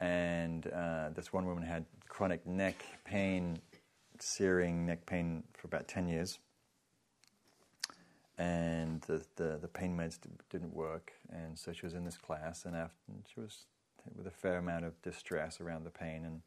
[0.00, 3.58] And uh, this one woman had chronic neck pain
[4.18, 6.38] searing neck pain for about 10 years.
[8.42, 10.18] And the, the, the pain meds
[10.50, 11.12] didn't work.
[11.30, 12.96] And so she was in this class, and after,
[13.32, 13.66] she was
[14.16, 16.24] with a fair amount of distress around the pain.
[16.24, 16.40] And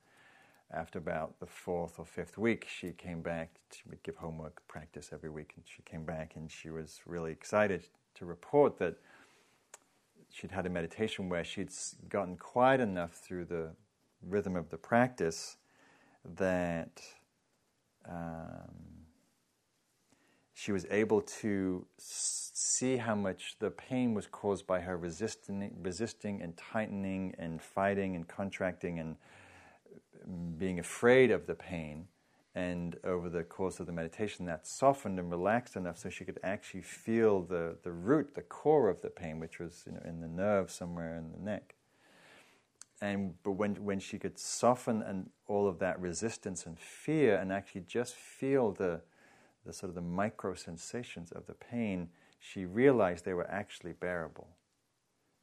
[0.74, 3.50] after about the fourth or fifth week, she came back.
[3.74, 7.32] She would give homework practice every week, and she came back and she was really
[7.32, 8.96] excited to report that
[10.30, 11.72] she'd had a meditation where she'd
[12.10, 13.70] gotten quiet enough through the
[14.22, 15.56] rhythm of the practice
[16.38, 17.02] that
[18.10, 18.95] um,
[20.58, 26.42] she was able to see how much the pain was caused by her resisting, resisting
[26.42, 29.18] and tightening and fighting and contracting and
[30.28, 32.08] mm, being afraid of the pain.
[32.56, 36.40] And over the course of the meditation, that softened and relaxed enough so she could
[36.42, 40.22] actually feel the, the root, the core of the pain, which was you know, in
[40.22, 41.76] the nerve somewhere in the neck
[43.02, 47.52] and but when when she could soften and all of that resistance and fear and
[47.52, 49.02] actually just feel the
[49.66, 52.10] the sort of the micro sensations of the pain,
[52.40, 54.48] she realized they were actually bearable.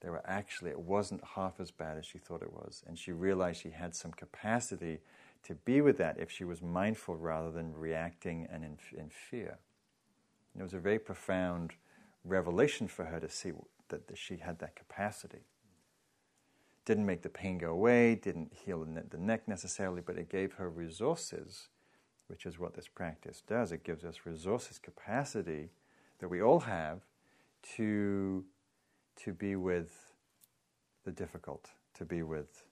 [0.00, 3.12] They were actually it wasn't half as bad as she thought it was, and she
[3.12, 5.00] realized she had some capacity
[5.44, 9.58] to be with that if she was mindful rather than reacting and in, in fear.
[10.52, 11.72] And it was a very profound
[12.24, 13.52] revelation for her to see
[13.88, 15.40] that, that she had that capacity
[16.84, 20.68] didn't make the pain go away, didn't heal the neck necessarily, but it gave her
[20.68, 21.68] resources,
[22.28, 23.72] which is what this practice does.
[23.72, 25.70] It gives us resources, capacity
[26.18, 27.00] that we all have
[27.76, 28.44] to,
[29.16, 30.12] to be with
[31.04, 32.64] the difficult, to be with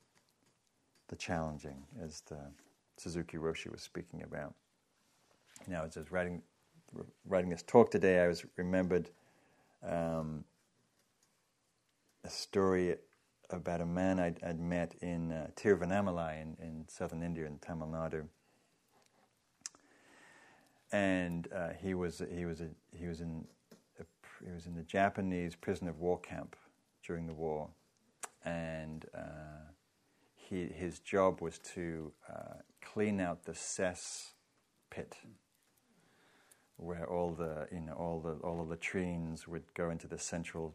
[1.08, 2.38] the challenging, as the
[2.96, 4.54] Suzuki Roshi was speaking about.
[5.66, 6.42] Now, as I was writing,
[7.26, 9.10] writing this talk today, I was remembered
[9.86, 10.44] um,
[12.24, 12.96] a story
[13.50, 17.88] about a man I'd, I'd met in uh, Tiruvannamalai in, in, southern India, in Tamil
[17.88, 18.24] Nadu.
[20.92, 23.46] And uh, he was he was a, he was in
[24.00, 24.04] a,
[24.44, 26.56] he was in the Japanese prisoner of war camp
[27.06, 27.68] during the war,
[28.44, 29.70] and uh,
[30.34, 34.32] he, his job was to uh, clean out the cess
[34.90, 35.16] pit,
[36.76, 40.74] where all the you know all the all the latrines would go into the central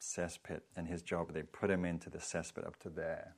[0.00, 3.34] cesspit, and his job they put him into the cesspit up to there,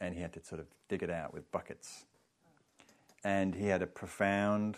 [0.00, 2.04] and he had to sort of dig it out with buckets,
[3.24, 4.76] and he had a profound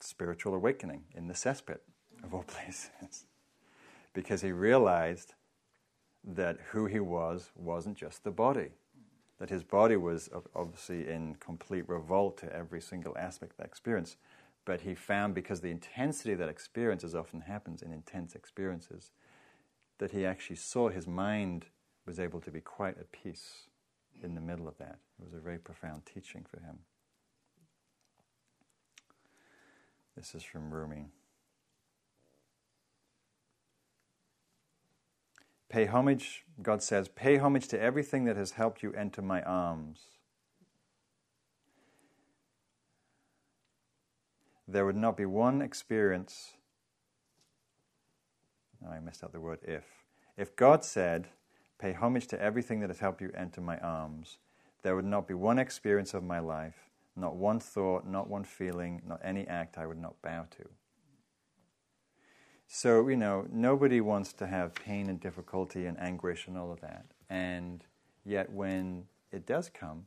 [0.00, 1.78] spiritual awakening in the cesspit
[2.22, 3.26] of all places,
[4.12, 5.34] because he realized
[6.24, 8.70] that who he was wasn't just the body.
[9.38, 14.16] That his body was obviously in complete revolt to every single aspect of that experience.
[14.64, 19.10] But he found, because the intensity of that experience, as often happens in intense experiences,
[19.98, 21.66] that he actually saw his mind
[22.06, 23.64] was able to be quite at peace
[24.22, 24.98] in the middle of that.
[25.18, 26.78] It was a very profound teaching for him.
[30.16, 31.06] This is from Rumi.
[35.68, 40.02] Pay homage, God says, pay homage to everything that has helped you enter my arms.
[44.68, 46.52] There would not be one experience.
[48.86, 49.84] Oh, I messed up the word if.
[50.36, 51.28] If God said,
[51.78, 54.38] Pay homage to everything that has helped you enter my arms,
[54.82, 56.83] there would not be one experience of my life,
[57.16, 60.68] not one thought, not one feeling, not any act I would not bow to.
[62.66, 66.80] So, you know, nobody wants to have pain and difficulty and anguish and all of
[66.80, 67.06] that.
[67.28, 67.84] And
[68.24, 70.06] yet, when it does come,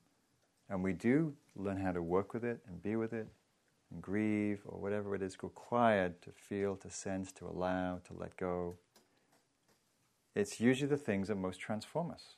[0.69, 3.27] and we do learn how to work with it and be with it
[3.91, 8.35] and grieve or whatever it is required to feel, to sense, to allow, to let
[8.35, 8.75] go,
[10.35, 12.35] it's usually the things that most transform us.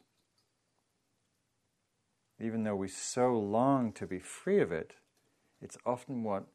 [2.39, 4.95] Even though we so long to be free of it,
[5.61, 6.45] it's often what,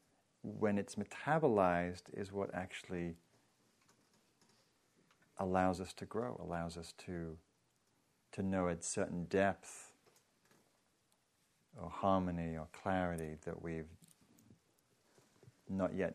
[0.43, 3.17] when it's metabolized, is what actually
[5.39, 7.37] allows us to grow, allows us to,
[8.33, 9.93] to know a certain depth
[11.81, 13.89] or harmony or clarity that we've
[15.69, 16.15] not yet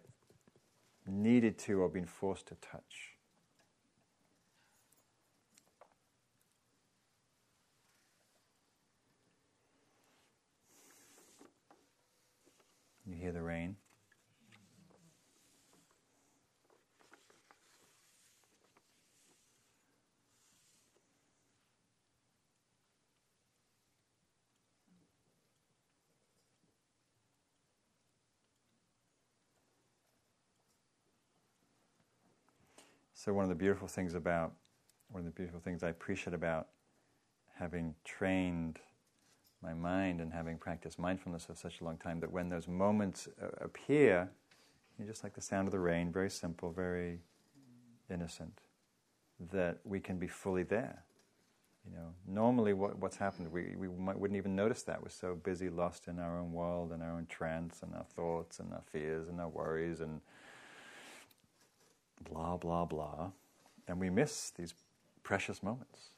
[1.07, 3.18] needed to or been forced to touch.
[13.19, 13.75] Hear the rain?
[33.19, 34.53] So, one of the beautiful things about,
[35.11, 36.69] one of the beautiful things I appreciate about
[37.53, 38.79] having trained
[39.61, 43.27] my mind and having practiced mindfulness for such a long time, that when those moments
[43.41, 44.29] uh, appear,
[44.97, 47.19] you just like the sound of the rain, very simple, very
[48.09, 48.59] innocent,
[49.51, 51.03] that we can be fully there.
[51.85, 55.01] You know, normally what, what's happened, we, we might, wouldn't even notice that.
[55.01, 58.59] We're so busy, lost in our own world and our own trance and our thoughts
[58.59, 60.21] and our fears and our worries and
[62.29, 63.31] blah, blah, blah,
[63.87, 64.73] and we miss these
[65.23, 66.09] precious moments.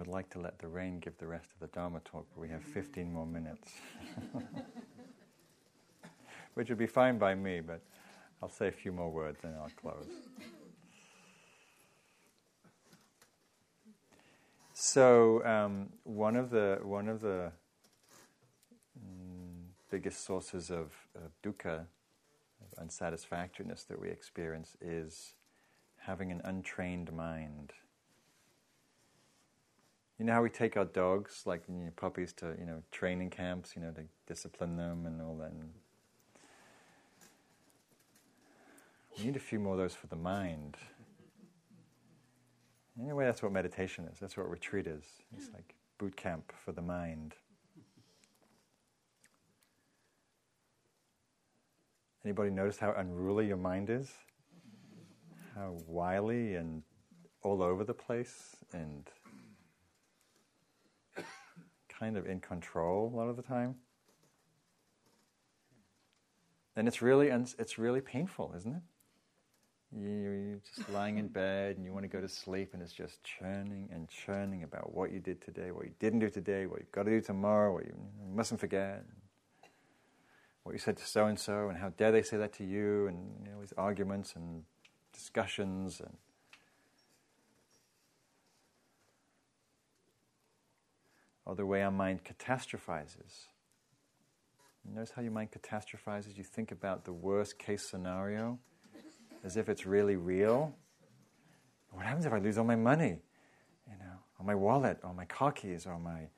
[0.00, 2.48] Would like to let the rain give the rest of the Dharma talk, but we
[2.48, 3.70] have 15 more minutes.
[6.54, 7.82] Which would be fine by me, but
[8.42, 10.06] I'll say a few more words and I'll close.
[14.72, 17.52] So um, one of the one of the
[18.98, 21.80] mm, biggest sources of, of dukkha,
[22.62, 25.34] of unsatisfactoriness that we experience, is
[25.98, 27.74] having an untrained mind.
[30.20, 33.30] You know how we take our dogs, like you know, puppies, to you know training
[33.30, 35.50] camps, you know, to discipline them and all that.
[35.50, 35.70] And
[39.16, 40.76] we need a few more of those for the mind.
[43.00, 44.18] Anyway, that's what meditation is.
[44.20, 45.04] That's what retreat is.
[45.38, 47.34] It's like boot camp for the mind.
[52.26, 54.10] Anybody notice how unruly your mind is?
[55.54, 56.82] How wily and
[57.42, 59.08] all over the place and
[62.00, 63.76] kind of in control a lot of the time.
[66.74, 68.82] And it's really it's really painful, isn't it?
[69.92, 73.22] You're just lying in bed and you want to go to sleep, and it's just
[73.24, 76.92] churning and churning about what you did today, what you didn't do today, what you've
[76.92, 77.94] got to do tomorrow, what you
[78.32, 79.04] mustn't forget,
[80.62, 83.08] what you said to so and so, and how dare they say that to you,
[83.08, 84.62] and you know, these arguments and
[85.12, 86.16] discussions and
[91.44, 93.46] or the way our mind catastrophizes.
[94.84, 96.36] Notice how your mind catastrophizes?
[96.36, 98.58] You think about the worst case scenario
[99.44, 100.74] as if it's really real.
[101.92, 103.18] What happens if I lose all my money?
[103.86, 106.28] You know, or my wallet, or my car keys, or my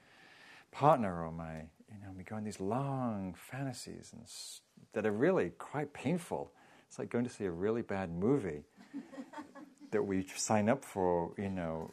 [0.70, 1.56] partner, or my,
[1.90, 4.62] you know, we go in these long fantasies and s-
[4.94, 6.52] that are really quite painful.
[6.88, 8.64] It's like going to see a really bad movie
[9.90, 11.92] that we sign up for, you know,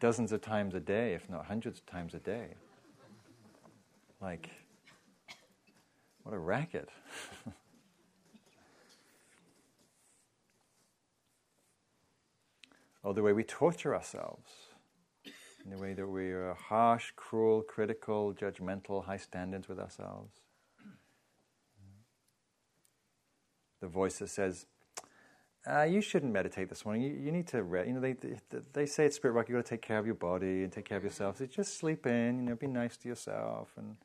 [0.00, 2.54] dozens of times a day, if not hundreds of times a day.
[4.20, 4.50] Like,
[6.22, 6.88] what a racket.
[13.04, 14.50] or oh, the way we torture ourselves,
[15.62, 20.40] in the way that we are harsh, cruel, critical, judgmental, high standards with ourselves.
[23.82, 24.64] The voice that says,
[25.70, 27.02] uh, you shouldn't meditate this morning.
[27.02, 27.88] You, you need to rest.
[27.88, 28.36] You know, they, they,
[28.72, 30.84] they say at Spirit Rock, you've got to take care of your body and take
[30.84, 31.38] care of yourself.
[31.38, 33.70] So just sleep in, you know, be nice to yourself.
[33.76, 33.96] And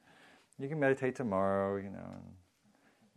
[0.57, 2.05] you can meditate tomorrow, you know.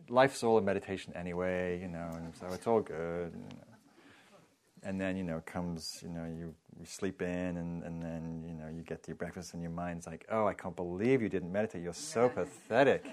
[0.09, 3.31] Life's all a meditation anyway, you know, and so it's all good.
[3.33, 3.63] You know.
[4.85, 8.53] And then, you know, comes, you know, you, you sleep in and, and then, you
[8.53, 11.29] know, you get to your breakfast and your mind's like, oh, I can't believe you
[11.29, 11.81] didn't meditate.
[11.81, 13.05] You're so pathetic.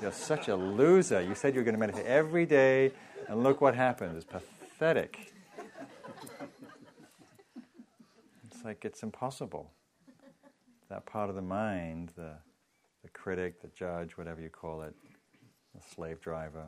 [0.00, 1.20] You're such a loser.
[1.20, 2.92] You said you were going to meditate every day
[3.28, 4.16] and look what happened.
[4.16, 4.57] It's pathetic.
[8.46, 9.72] It's like it's impossible.
[10.88, 12.34] That part of the mind, the,
[13.02, 14.94] the critic, the judge, whatever you call it,
[15.74, 16.66] the slave driver.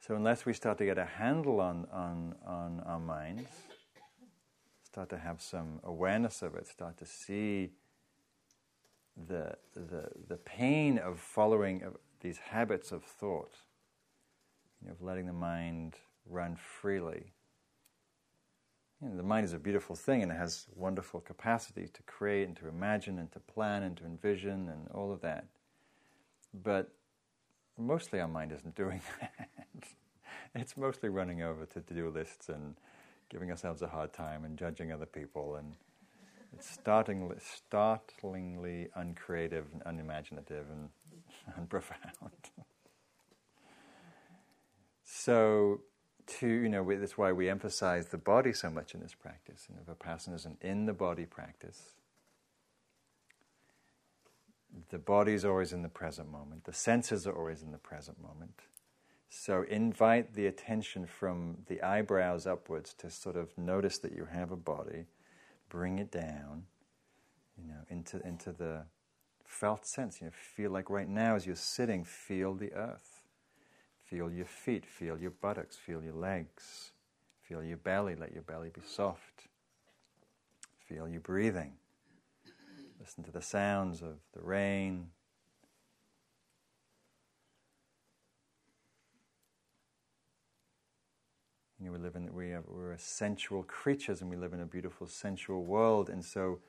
[0.00, 3.48] So unless we start to get a handle on, on, on our minds,
[4.82, 7.70] start to have some awareness of it, start to see
[9.28, 11.82] the, the, the pain of following
[12.20, 13.52] these habits of thought,
[14.90, 15.96] of letting the mind
[16.28, 17.32] run freely.
[19.00, 22.46] You know, the mind is a beautiful thing and it has wonderful capacity to create
[22.46, 25.46] and to imagine and to plan and to envision and all of that.
[26.62, 26.92] But
[27.76, 29.48] mostly our mind isn't doing that.
[30.54, 32.76] it's mostly running over to to do lists and
[33.28, 35.56] giving ourselves a hard time and judging other people.
[35.56, 35.74] And
[36.52, 40.88] it's startlingly, startlingly uncreative and unimaginative and
[41.56, 42.30] unprofound.
[45.24, 45.80] So,
[46.38, 49.66] to, you know, that's why we emphasize the body so much in this practice.
[49.68, 51.94] And You know, Vipassana is an in the body practice.
[54.90, 56.64] The body is always in the present moment.
[56.64, 58.60] The senses are always in the present moment.
[59.30, 64.50] So invite the attention from the eyebrows upwards to sort of notice that you have
[64.50, 65.06] a body.
[65.70, 66.64] Bring it down,
[67.56, 68.82] you know, into into the
[69.42, 70.20] felt sense.
[70.20, 73.13] You know, feel like right now as you're sitting, feel the earth.
[74.04, 76.92] Feel your feet, feel your buttocks, feel your legs,
[77.42, 79.48] feel your belly, let your belly be soft.
[80.88, 81.72] Feel your breathing.
[83.00, 85.08] Listen to the sounds of the rain.
[91.80, 94.66] You know, we live in we are, we're sensual creatures and we live in a
[94.66, 96.60] beautiful sensual world, and so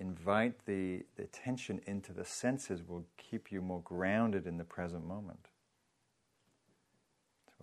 [0.00, 5.06] invite the, the attention into the senses will keep you more grounded in the present
[5.06, 5.47] moment.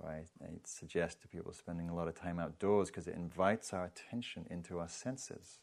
[0.03, 3.85] I, I suggest to people spending a lot of time outdoors because it invites our
[3.85, 5.59] attention into our senses.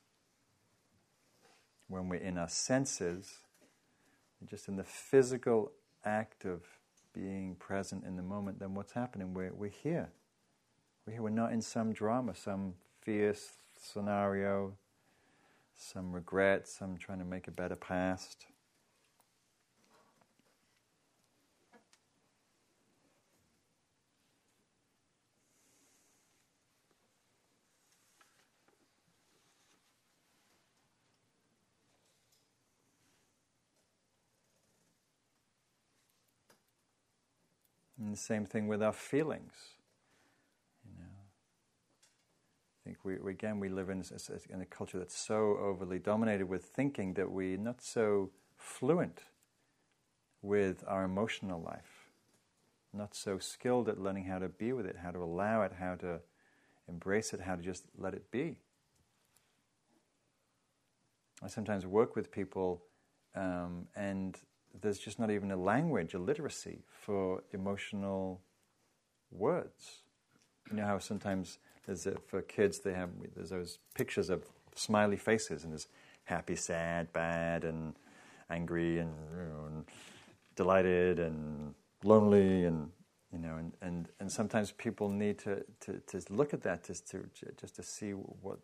[1.88, 3.40] When we're in our senses,
[4.46, 5.72] just in the physical
[6.04, 6.62] act of
[7.12, 9.34] being present in the moment, then what's happening?
[9.34, 10.08] We're, we're here.
[11.06, 11.22] We're here.
[11.22, 14.74] We're not in some drama, some fierce scenario,
[15.76, 18.46] some regret, some trying to make a better past.
[38.02, 39.52] And the same thing with our feelings.
[40.84, 41.06] You know,
[42.74, 46.00] I think we, we again we live in a, in a culture that's so overly
[46.00, 49.22] dominated with thinking that we're not so fluent
[50.42, 52.08] with our emotional life,
[52.92, 55.94] not so skilled at learning how to be with it, how to allow it, how
[55.94, 56.18] to
[56.88, 58.58] embrace it, how to just let it be.
[61.40, 62.82] I sometimes work with people
[63.36, 64.36] um, and
[64.80, 68.40] there's just not even a language, a literacy for emotional
[69.30, 70.02] words.
[70.70, 74.44] You know how sometimes there's a, for kids they have there's those pictures of
[74.74, 75.88] smiley faces and there's
[76.24, 77.94] happy, sad, bad, and
[78.50, 79.84] angry, and, you know, and
[80.56, 82.90] delighted, and lonely, and
[83.32, 87.08] you know, and, and, and sometimes people need to, to, to look at that just
[87.10, 87.24] to
[87.58, 88.58] just to see what,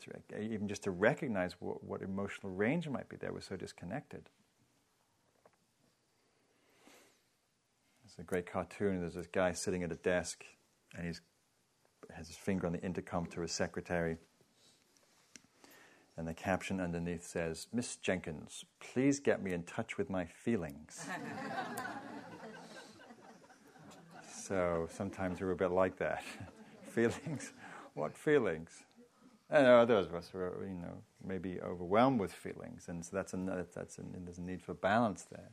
[0.00, 3.32] to, even just to recognize what, what emotional range might be there.
[3.32, 4.28] We're so disconnected.
[8.16, 9.00] There's a great cartoon.
[9.00, 10.44] There's this guy sitting at a desk,
[10.96, 11.20] and he's
[12.12, 14.18] has his finger on the intercom to his secretary.
[16.16, 21.06] And the caption underneath says, Miss Jenkins, please get me in touch with my feelings.
[24.32, 26.22] so sometimes we're a bit like that.
[26.90, 27.52] feelings?
[27.94, 28.84] What feelings?
[29.50, 33.66] And others of us are, you know, maybe overwhelmed with feelings, and so that's a,
[33.74, 35.50] that's a, there's a need for balance there.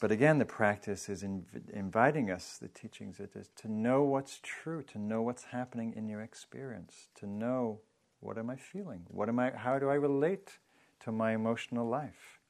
[0.00, 4.40] But again, the practice is inv- inviting us, the teachings, it is to know what's
[4.42, 7.80] true, to know what's happening in your experience, to know
[8.20, 10.58] what am I feeling, what am I, how do I relate
[11.04, 12.40] to my emotional life.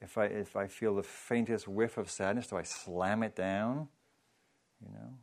[0.00, 3.88] If I if I feel the faintest whiff of sadness, do I slam it down?
[4.80, 5.14] You know,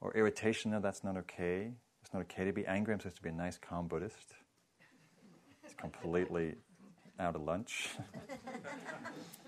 [0.00, 0.70] or irritation?
[0.70, 1.72] No, that's not okay.
[2.02, 2.94] It's not okay to be angry.
[2.94, 4.34] I'm supposed to be a nice, calm Buddhist.
[5.64, 6.54] It's completely
[7.18, 7.88] out of lunch.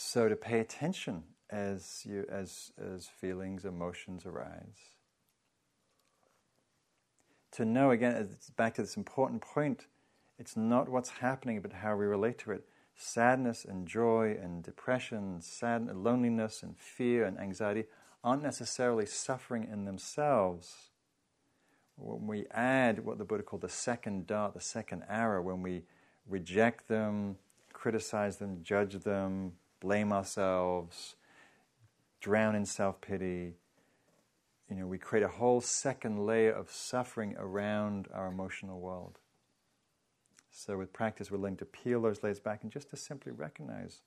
[0.00, 4.92] So to pay attention as you as as feelings, emotions arise.
[7.52, 9.86] To know again, it's back to this important point.
[10.38, 12.64] It's not what's happening, but how we relate to it.
[12.94, 17.86] Sadness and joy and depression, sad, loneliness and fear and anxiety
[18.22, 20.90] aren't necessarily suffering in themselves.
[21.96, 25.82] When we add what the Buddha called the second dart, the second arrow, when we
[26.24, 27.38] reject them,
[27.72, 31.16] criticize them, judge them, blame ourselves,
[32.20, 33.54] drown in self pity.
[34.68, 39.18] You know, we create a whole second layer of suffering around our emotional world.
[40.50, 44.02] So, with practice, we're learning to peel those layers back and just to simply recognize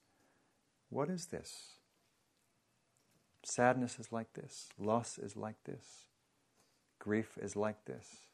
[0.90, 1.78] what is this?
[3.44, 6.06] Sadness is like this, loss is like this,
[6.98, 8.26] grief is like this.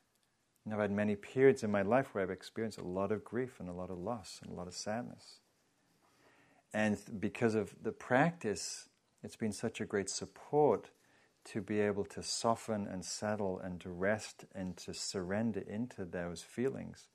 [0.65, 3.59] And I've had many periods in my life where I've experienced a lot of grief
[3.59, 5.39] and a lot of loss and a lot of sadness.
[6.73, 8.89] And because of the practice,
[9.23, 10.91] it's been such a great support
[11.47, 16.43] to be able to soften and settle and to rest and to surrender into those
[16.43, 17.09] feelings.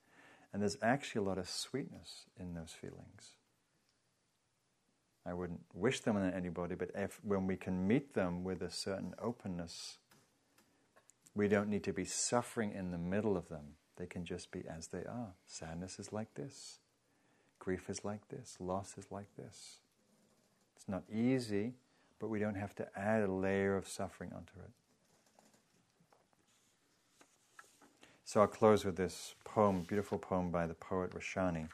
[0.52, 3.36] And there's actually a lot of sweetness in those feelings.
[5.26, 8.70] I wouldn't wish them on anybody, but if, when we can meet them with a
[8.70, 9.98] certain openness,
[11.34, 13.76] we don't need to be suffering in the middle of them.
[13.98, 15.36] They can just be as they are.
[15.46, 16.80] Sadness is like this.
[17.64, 19.78] Grief is like this, loss is like this.
[20.76, 21.76] It's not easy,
[22.20, 24.72] but we don't have to add a layer of suffering onto it.
[28.26, 31.70] So I'll close with this poem, beautiful poem by the poet Rashani,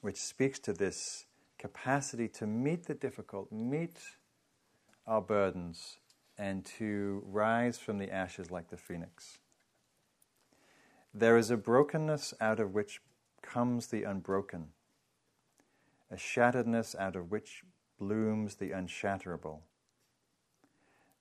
[0.00, 3.96] which speaks to this capacity to meet the difficult, meet
[5.06, 5.98] our burdens,
[6.36, 9.38] and to rise from the ashes like the phoenix.
[11.12, 13.00] There is a brokenness out of which
[13.42, 14.68] comes the unbroken,
[16.08, 17.64] a shatteredness out of which
[17.98, 19.62] blooms the unshatterable.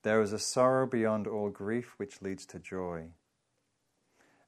[0.03, 3.07] There is a sorrow beyond all grief which leads to joy,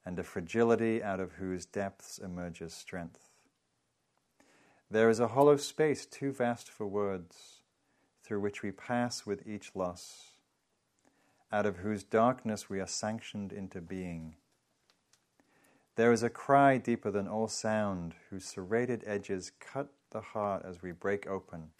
[0.05, 3.29] and a fragility out of whose depths emerges strength.
[4.91, 7.61] There is a hollow space too vast for words,
[8.23, 10.33] through which we pass with each loss,
[11.51, 14.35] out of whose darkness we are sanctioned into being
[15.95, 20.81] there is a cry deeper than all sound, whose serrated edges cut the heart as
[20.81, 21.71] we break open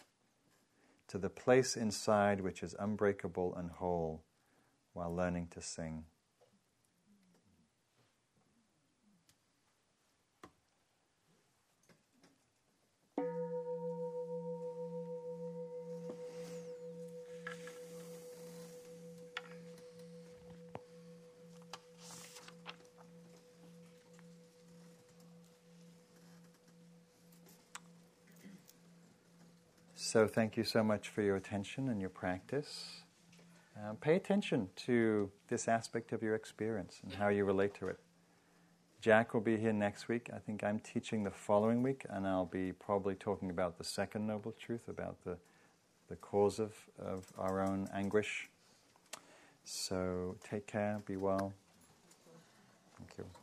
[1.08, 4.22] to the place inside which is unbreakable and whole
[4.94, 6.04] while learning to sing.
[30.12, 33.00] So, thank you so much for your attention and your practice.
[33.82, 37.98] Um, pay attention to this aspect of your experience and how you relate to it.
[39.00, 40.28] Jack will be here next week.
[40.30, 44.26] I think I'm teaching the following week, and I'll be probably talking about the second
[44.26, 45.38] noble truth, about the,
[46.10, 48.50] the cause of, of our own anguish.
[49.64, 51.54] So, take care, be well.
[52.98, 53.41] Thank you.